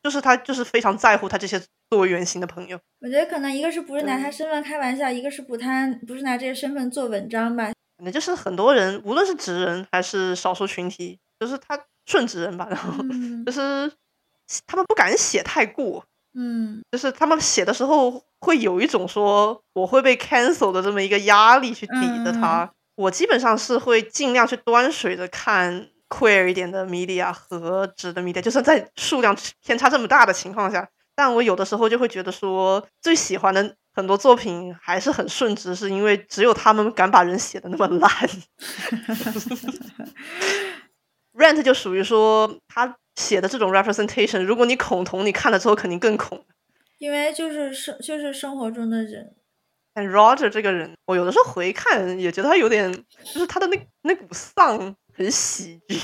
[0.03, 2.79] 就是他就是非常在乎他这些多元性的朋友。
[3.01, 7.73] 我觉得可能一个是不是拿他身份开玩笑，一个是不他不是拿这些身份做文章吧。
[7.97, 11.79] 反正就是很多人，无论是直人还是少数群体，就是他
[12.11, 13.91] 顺直人吧，然后嗯就是
[14.67, 16.05] 他们不敢写太过，
[16.35, 22.69] 嗯就是他们写的时候会有一种说我会被 cancel 的这么一个压力去抵着他。
[22.97, 38.11] 我基本上是会尽量去端水着看 queer 一点的 media 和直的 media，就算在数量偏差这么大的情况下，但我有的时候就会觉得说，最喜欢的很多作品还是很顺直，是因为只有他们敢把人写的那么烂。
[41.41, 46.45] Rent 就属于说他写的这种 representation，如果你恐同，你看了之后肯定更恐。
[46.99, 49.34] 因为就是生就是生活中的人，
[49.95, 52.93] 但 Roger 这个人，我有的时候回看也觉得他有点，
[53.24, 55.99] 就是他的那那股丧很喜剧。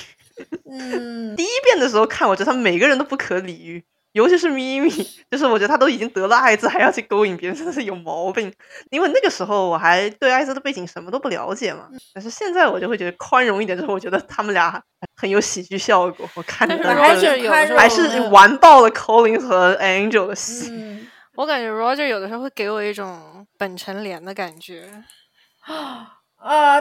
[0.70, 3.84] 嗯 第一遍的时候看，我觉得他每个人都不可理喻，
[4.16, 4.88] 尤其是咪咪，
[5.30, 8.50] 就是我觉得他都已经得了艾滋，还要去勾引别人，真的是有毛病。
[8.88, 14.82] 因为那个时候我还对艾滋的背景什么都不了解嘛，但是现在我就会觉得宽容一点，之后我觉得他们俩
[15.16, 16.26] 很有喜剧效果。
[16.34, 20.70] 我看但是还 Roger 还是的完爆了 Colin 和 Angel 的戏。
[20.70, 25.04] 嗯我感觉 Roger 有的时候会给我一种本城莲的感觉。
[25.66, 26.12] 啊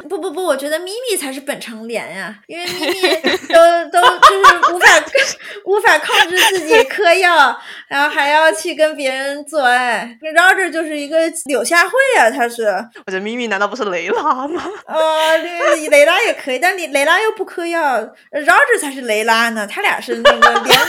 [0.08, 4.88] 不不不，我觉得咪咪才是本城莲呀，因为咪咪都都就是无法
[5.66, 10.08] 无法控制自己 嗑药，然后还要去跟别人做爱。
[10.36, 11.90] Roger 就是一个柳下惠
[12.20, 12.64] 啊，他是，
[13.06, 14.64] 我觉得咪咪难道不是雷拉吗？
[14.86, 17.98] 呃，雷雷拉也可以，但雷雷拉又不嗑药
[18.32, 20.76] ，Roger 才是雷拉呢，他俩是那个连雷。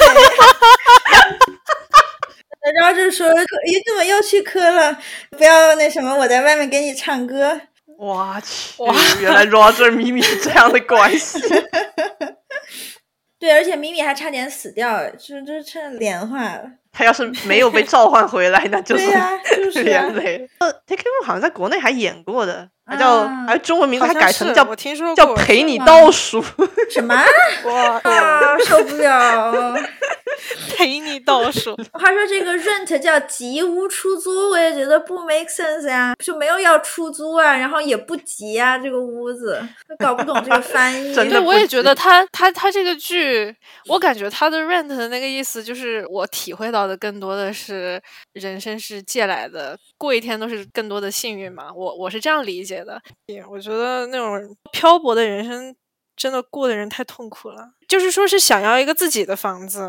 [2.82, 3.28] Roger 说
[3.64, 4.98] ：“你怎么又去嗑了？
[5.38, 7.60] 不要那什么，我在外面给你唱歌。”
[7.98, 8.82] 我去，
[9.22, 11.38] 原来 Roger 米米是这样的关系。
[13.38, 16.64] 对，而且米米还差点死掉，这这趁连坏了。
[16.92, 20.48] 他要是没有被召唤回来，那就是对呀、就是啊 连累。
[20.58, 23.08] 呃，Take It 好像在国内还演过的，还叫
[23.48, 26.42] 啊中文名字还改成叫我听说叫陪你倒数。
[26.88, 27.14] 什么
[27.66, 28.56] 哇， 啊？
[28.60, 29.74] 受不了！
[30.76, 31.74] 陪你倒数。
[31.92, 39.66] 话说这个 rent 叫吉屋出租，我也觉得不 make sense 呀，就没有要出租啊，然后也不急啊，这个屋子
[39.98, 41.14] 搞不懂这个翻译。
[41.14, 43.54] 真的对，我也觉得他他他这个剧，
[43.88, 48.00] 我感觉他的 rent 的那个意思，就是我体会到的更多的是
[48.34, 51.72] 人生是借来的，过一天都是更多的幸运嘛。
[51.74, 53.00] 我我是这样理解的。
[53.48, 55.74] 我觉得那种漂泊的人生，
[56.16, 57.72] 真的过的人太痛苦了。
[57.88, 59.88] 就是说是想要一个自己的房子，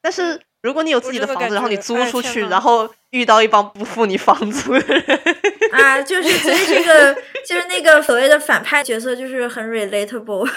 [0.00, 5.20] 但是如果你有自己的房子，然后你租出去，然后遇到一帮不付你房租的人，
[5.72, 7.14] 啊，就是所以这个
[7.46, 10.48] 就是那个所谓的反派角色，就是很 relatable。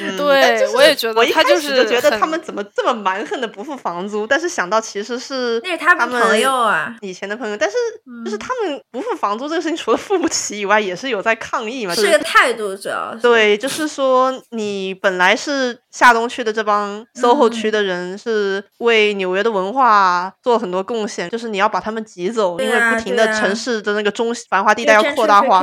[0.00, 7.76] 嗯对就是我也觉得我一开始就觉得他们怎么这么蛮横的不付房租，但是想到其实是那是他他们朋友啊，以前的朋友，但是
[8.24, 11.94] 就是嗯他们不付房租这个事情，除了付不起以外，也是有在抗议嘛。
[11.94, 13.22] 是就是个态度，主要是。
[13.22, 25.62] 对，就是说你本来是下东区的这帮 SOHO 区嗯的人，是为纽约的文化做了很多贡献，就是你要把他们挤走，因为不停的城市的那个中繁华地带要扩大化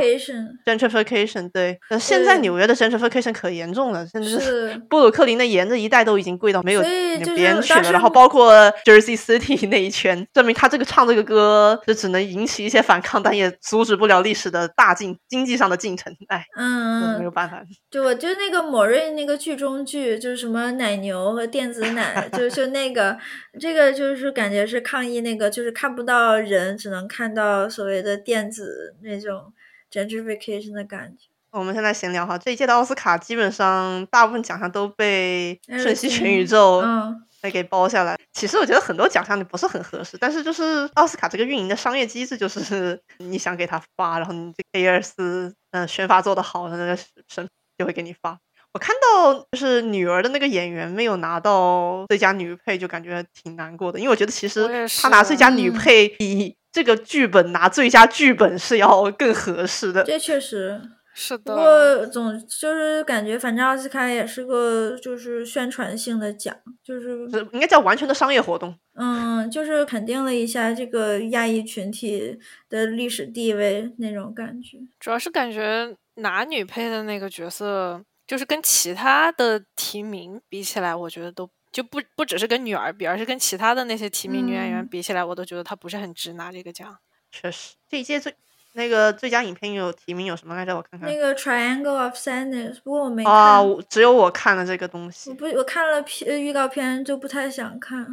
[0.65, 1.49] gentrification。
[1.51, 8.53] 对，但现在纽约的 gentrification 可严重了，甚至是布鲁克林的沿着一带都已经贵到没有别人去了，然后包括
[8.85, 16.13] Jersey City 那一圈，证明他这个唱这个歌就只能引起一些反抗，但也阻止不了历史的大进经济上的进程。
[16.27, 17.61] 哎，嗯，没有办法。
[17.89, 23.17] 就我就那个某瑞那个剧中剧，就是什么奶牛和电子奶，就就那个
[23.59, 29.53] 这个就是感觉是抗议那个，就是看不到人，只能看到所谓的电子那种
[29.91, 31.27] gentrification 的感觉。
[31.51, 37.21] 我们现在闲聊哈，这一届的奥斯卡基本上大部分奖项都被哎《瞬息全宇宙》嗯
[37.51, 38.17] 给包下来。
[38.31, 46.95] 其实我觉得很多奖项你不是很合适，但是就是奥斯卡这个运营的商业机制，就是 你想给他发，然后你这个 A 二四嗯宣发做得好，那个
[47.27, 47.45] 审
[47.77, 48.39] 就会给你发。
[48.73, 54.67] 我看到就是女儿的那个演员没有拿到最佳女配，就感觉挺难过的，因为我觉得其实
[55.01, 60.03] 她拿最佳女嗯配比这个剧本拿最佳剧本是要更合适的。
[60.03, 60.81] 这确实。
[61.13, 61.53] 是的。
[61.53, 68.73] 不过总就是感觉，反正奥斯卡也是个就是宣传性的奖，就是是应该叫完全的商业活动。
[68.95, 74.77] 嗯，就是肯定了一下这个亚裔群体的历史地位那种感觉。
[75.01, 78.01] 主要是感觉拿女配的那个角色，
[78.31, 86.97] 就是跟其他的提名比起来，我觉得都就不不只是跟女儿比，而是跟其他的那些提名女演员嗯比起来，我都觉得她不是很值拿这个奖。
[87.29, 88.33] 确实，这一届最
[88.71, 90.73] 那个最佳影片有提名有什么来着？
[90.73, 91.17] 我看看那。
[91.17, 93.33] 个 Triangle of Sadness，不过我没看。
[93.33, 98.07] 啊，我只有我看了这个东西我不，我看了片预告片就不太想看。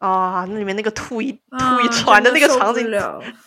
[0.00, 2.86] 啊，那里面那个吐一啊吐一船的那个场景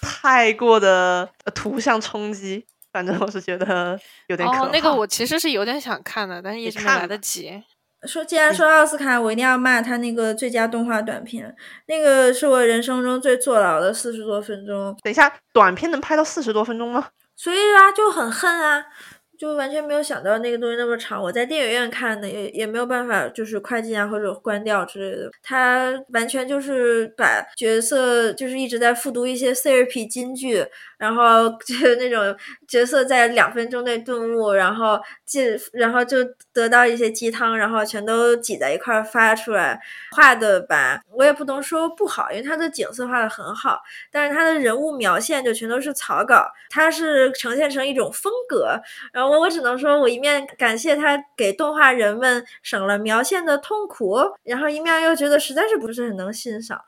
[0.01, 4.63] 太过的呃图像冲击，反正我是觉得有点可怕。
[4.65, 7.63] 哦，那个我其实是有点想看的，但是一直没来得及。
[8.07, 17.09] 说，既然说奥斯卡，我一定要骂他那个最佳动画短片，那个是我人生中最坐牢的四十多分钟，等一下，短片能拍到四十多分钟吗？
[17.37, 18.83] 所以啊就很恨啊，
[19.37, 21.21] 就完全没有想到那个东西那么长。
[21.21, 25.29] 我在电影院看的，也也没有办法就是快进啊或者关掉之类的。
[25.43, 30.65] 他完全就是把角色就是一直在复读一些 therapy 金句，
[31.01, 32.37] 然后就是那种
[32.67, 35.43] 角色在两分钟内顿悟，然后进，
[35.73, 36.17] 然后就
[36.53, 39.81] 得到一些鸡汤，然后全都挤在一块儿发出来。
[40.11, 43.81] 画的吧，我也不能说不好，因为他的景色画的很好，
[44.11, 48.79] 但是他的人物描线就全都是草稿，它是呈现成一种风格。
[49.11, 56.79] 然后我只能说，我一面感谢他给动画人们省了描线的痛苦，然后一面又觉得实在是不是很能欣赏。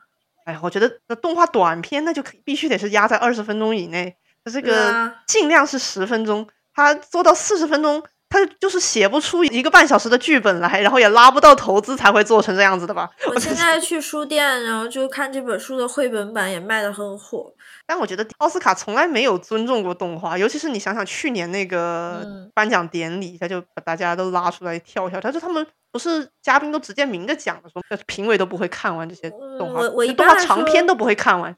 [0.44, 4.16] 哎，我觉得那动画短片那就必须得是压在二十分钟以内，
[4.52, 8.02] 这个啊尽量是十分钟，他做到四十分钟。
[8.26, 13.08] 他就是写不出一个半小时的剧本来，然后也拉不到投资，才会做成这样子的吧？
[13.28, 17.54] 我现在去书店，然后就看这本书的绘本版，也卖的很火。
[17.86, 29.28] 但我觉得奥斯卡从来没有尊重过动画，尤其是你想想去年那个嗯颁奖典礼，他就把大家都拉出来跳一跳，他说他们不是嘉宾都直接明着讲的，说评委都不会看完这些
[29.58, 31.54] 动画，我我一就动画长篇都不会看完。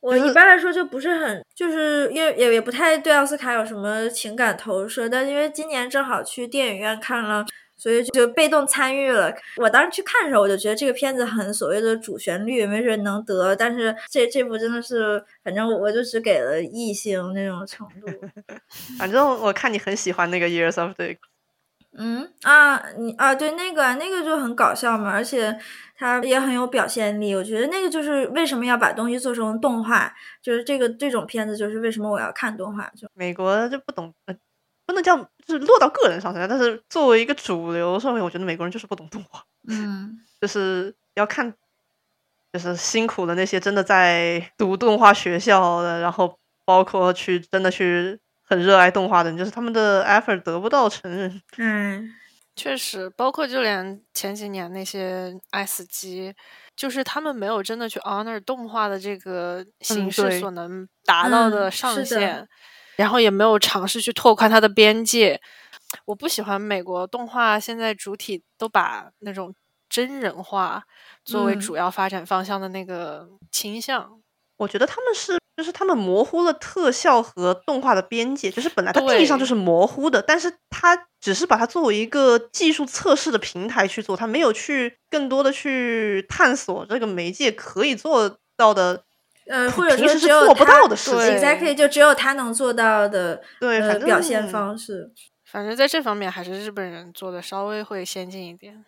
[0.00, 7.44] 我一般来说就不是很，就是因为也也不太对奥斯卡有什么情感投射，但因为今年正好去电影院看了，
[7.80, 9.32] 所以就被动参与了。
[9.56, 18.06] 我当时去看的时候，我就觉得这个片子很所谓的主旋律，没准能得，但是这这部真的是，反正我我就只给了异星那种程度。
[18.98, 21.16] 反正我看你很喜欢那个 Years of the，
[21.96, 25.58] 嗯啊，你啊，对那个那个就很搞笑嘛，而且
[25.96, 27.34] 它也很有表现力。
[27.34, 32.88] 我觉得那个就是为什么要把东西做成动画，就是这个这种片子，就是为什么我要看动画。
[32.96, 34.36] 就美国就不懂，呃，
[34.86, 41.52] 不能叫就是落到个人上身，但是作为一个主流社会，我觉得美国人就是不懂动画，嗯， 就是要看，
[42.52, 51.42] 就是辛苦的那些真的在读动画学校的，然后包括去真的去很热爱动画的人，就是他们的 effort 得不到承认。
[51.58, 52.14] 嗯，
[52.56, 56.34] 确实，包括就连前几年那些爱死机，
[56.76, 62.46] 就是他们没有真的去 honor 动画的这个形式所能达到嗯的上限，
[63.00, 65.40] 然后也没有尝试去拓宽它的边界。
[66.04, 69.54] 我不喜欢美国动画现在主体都把那种
[69.88, 70.84] 真人化
[71.24, 74.20] 作为嗯主要发展方向的那个倾向。
[74.58, 89.04] 我觉得他们是，就是他们模糊了特效和动画的边界，就是本来它定义上就是模糊的，但是它只是把它作为一个技术测试的平台去做，它没有去更多的去探索这个媒介可以做到的，
[89.50, 95.10] 呃，或者说只有做不他到的事情 exactly 就只有他能做到的对，呃表现方式。
[95.44, 98.84] 反正在这方面还是日本人做的稍微会先进一点。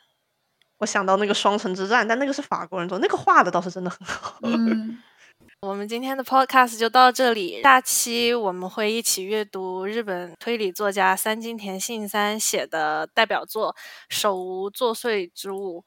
[0.79, 4.39] 我想到那个双城之战，但那个是法国人做，那个画的倒是真的很好。
[4.43, 4.99] 嗯，
[5.63, 13.75] 我们今天的 podcast 就到这里，下期我们会一起阅读日本推理作家三津田信三写的代表作
[14.09, 15.85] 《手无作祟之物》。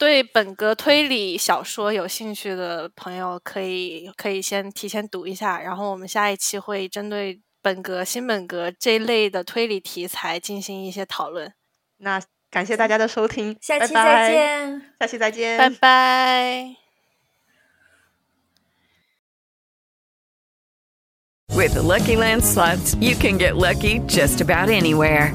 [0.00, 11.52] 对本格推理小说有兴趣的朋友，可以可以先提前读一下，然后我们下一期会针对本格、新本格这一类的推理题材进行一些讨论。
[11.98, 12.18] 那
[12.50, 14.82] 感谢大家的收听，下期拜拜再，见。
[15.00, 16.76] 下期再见，拜拜。
[21.54, 25.34] With the Lucky Land slots, you can get lucky just about anywhere.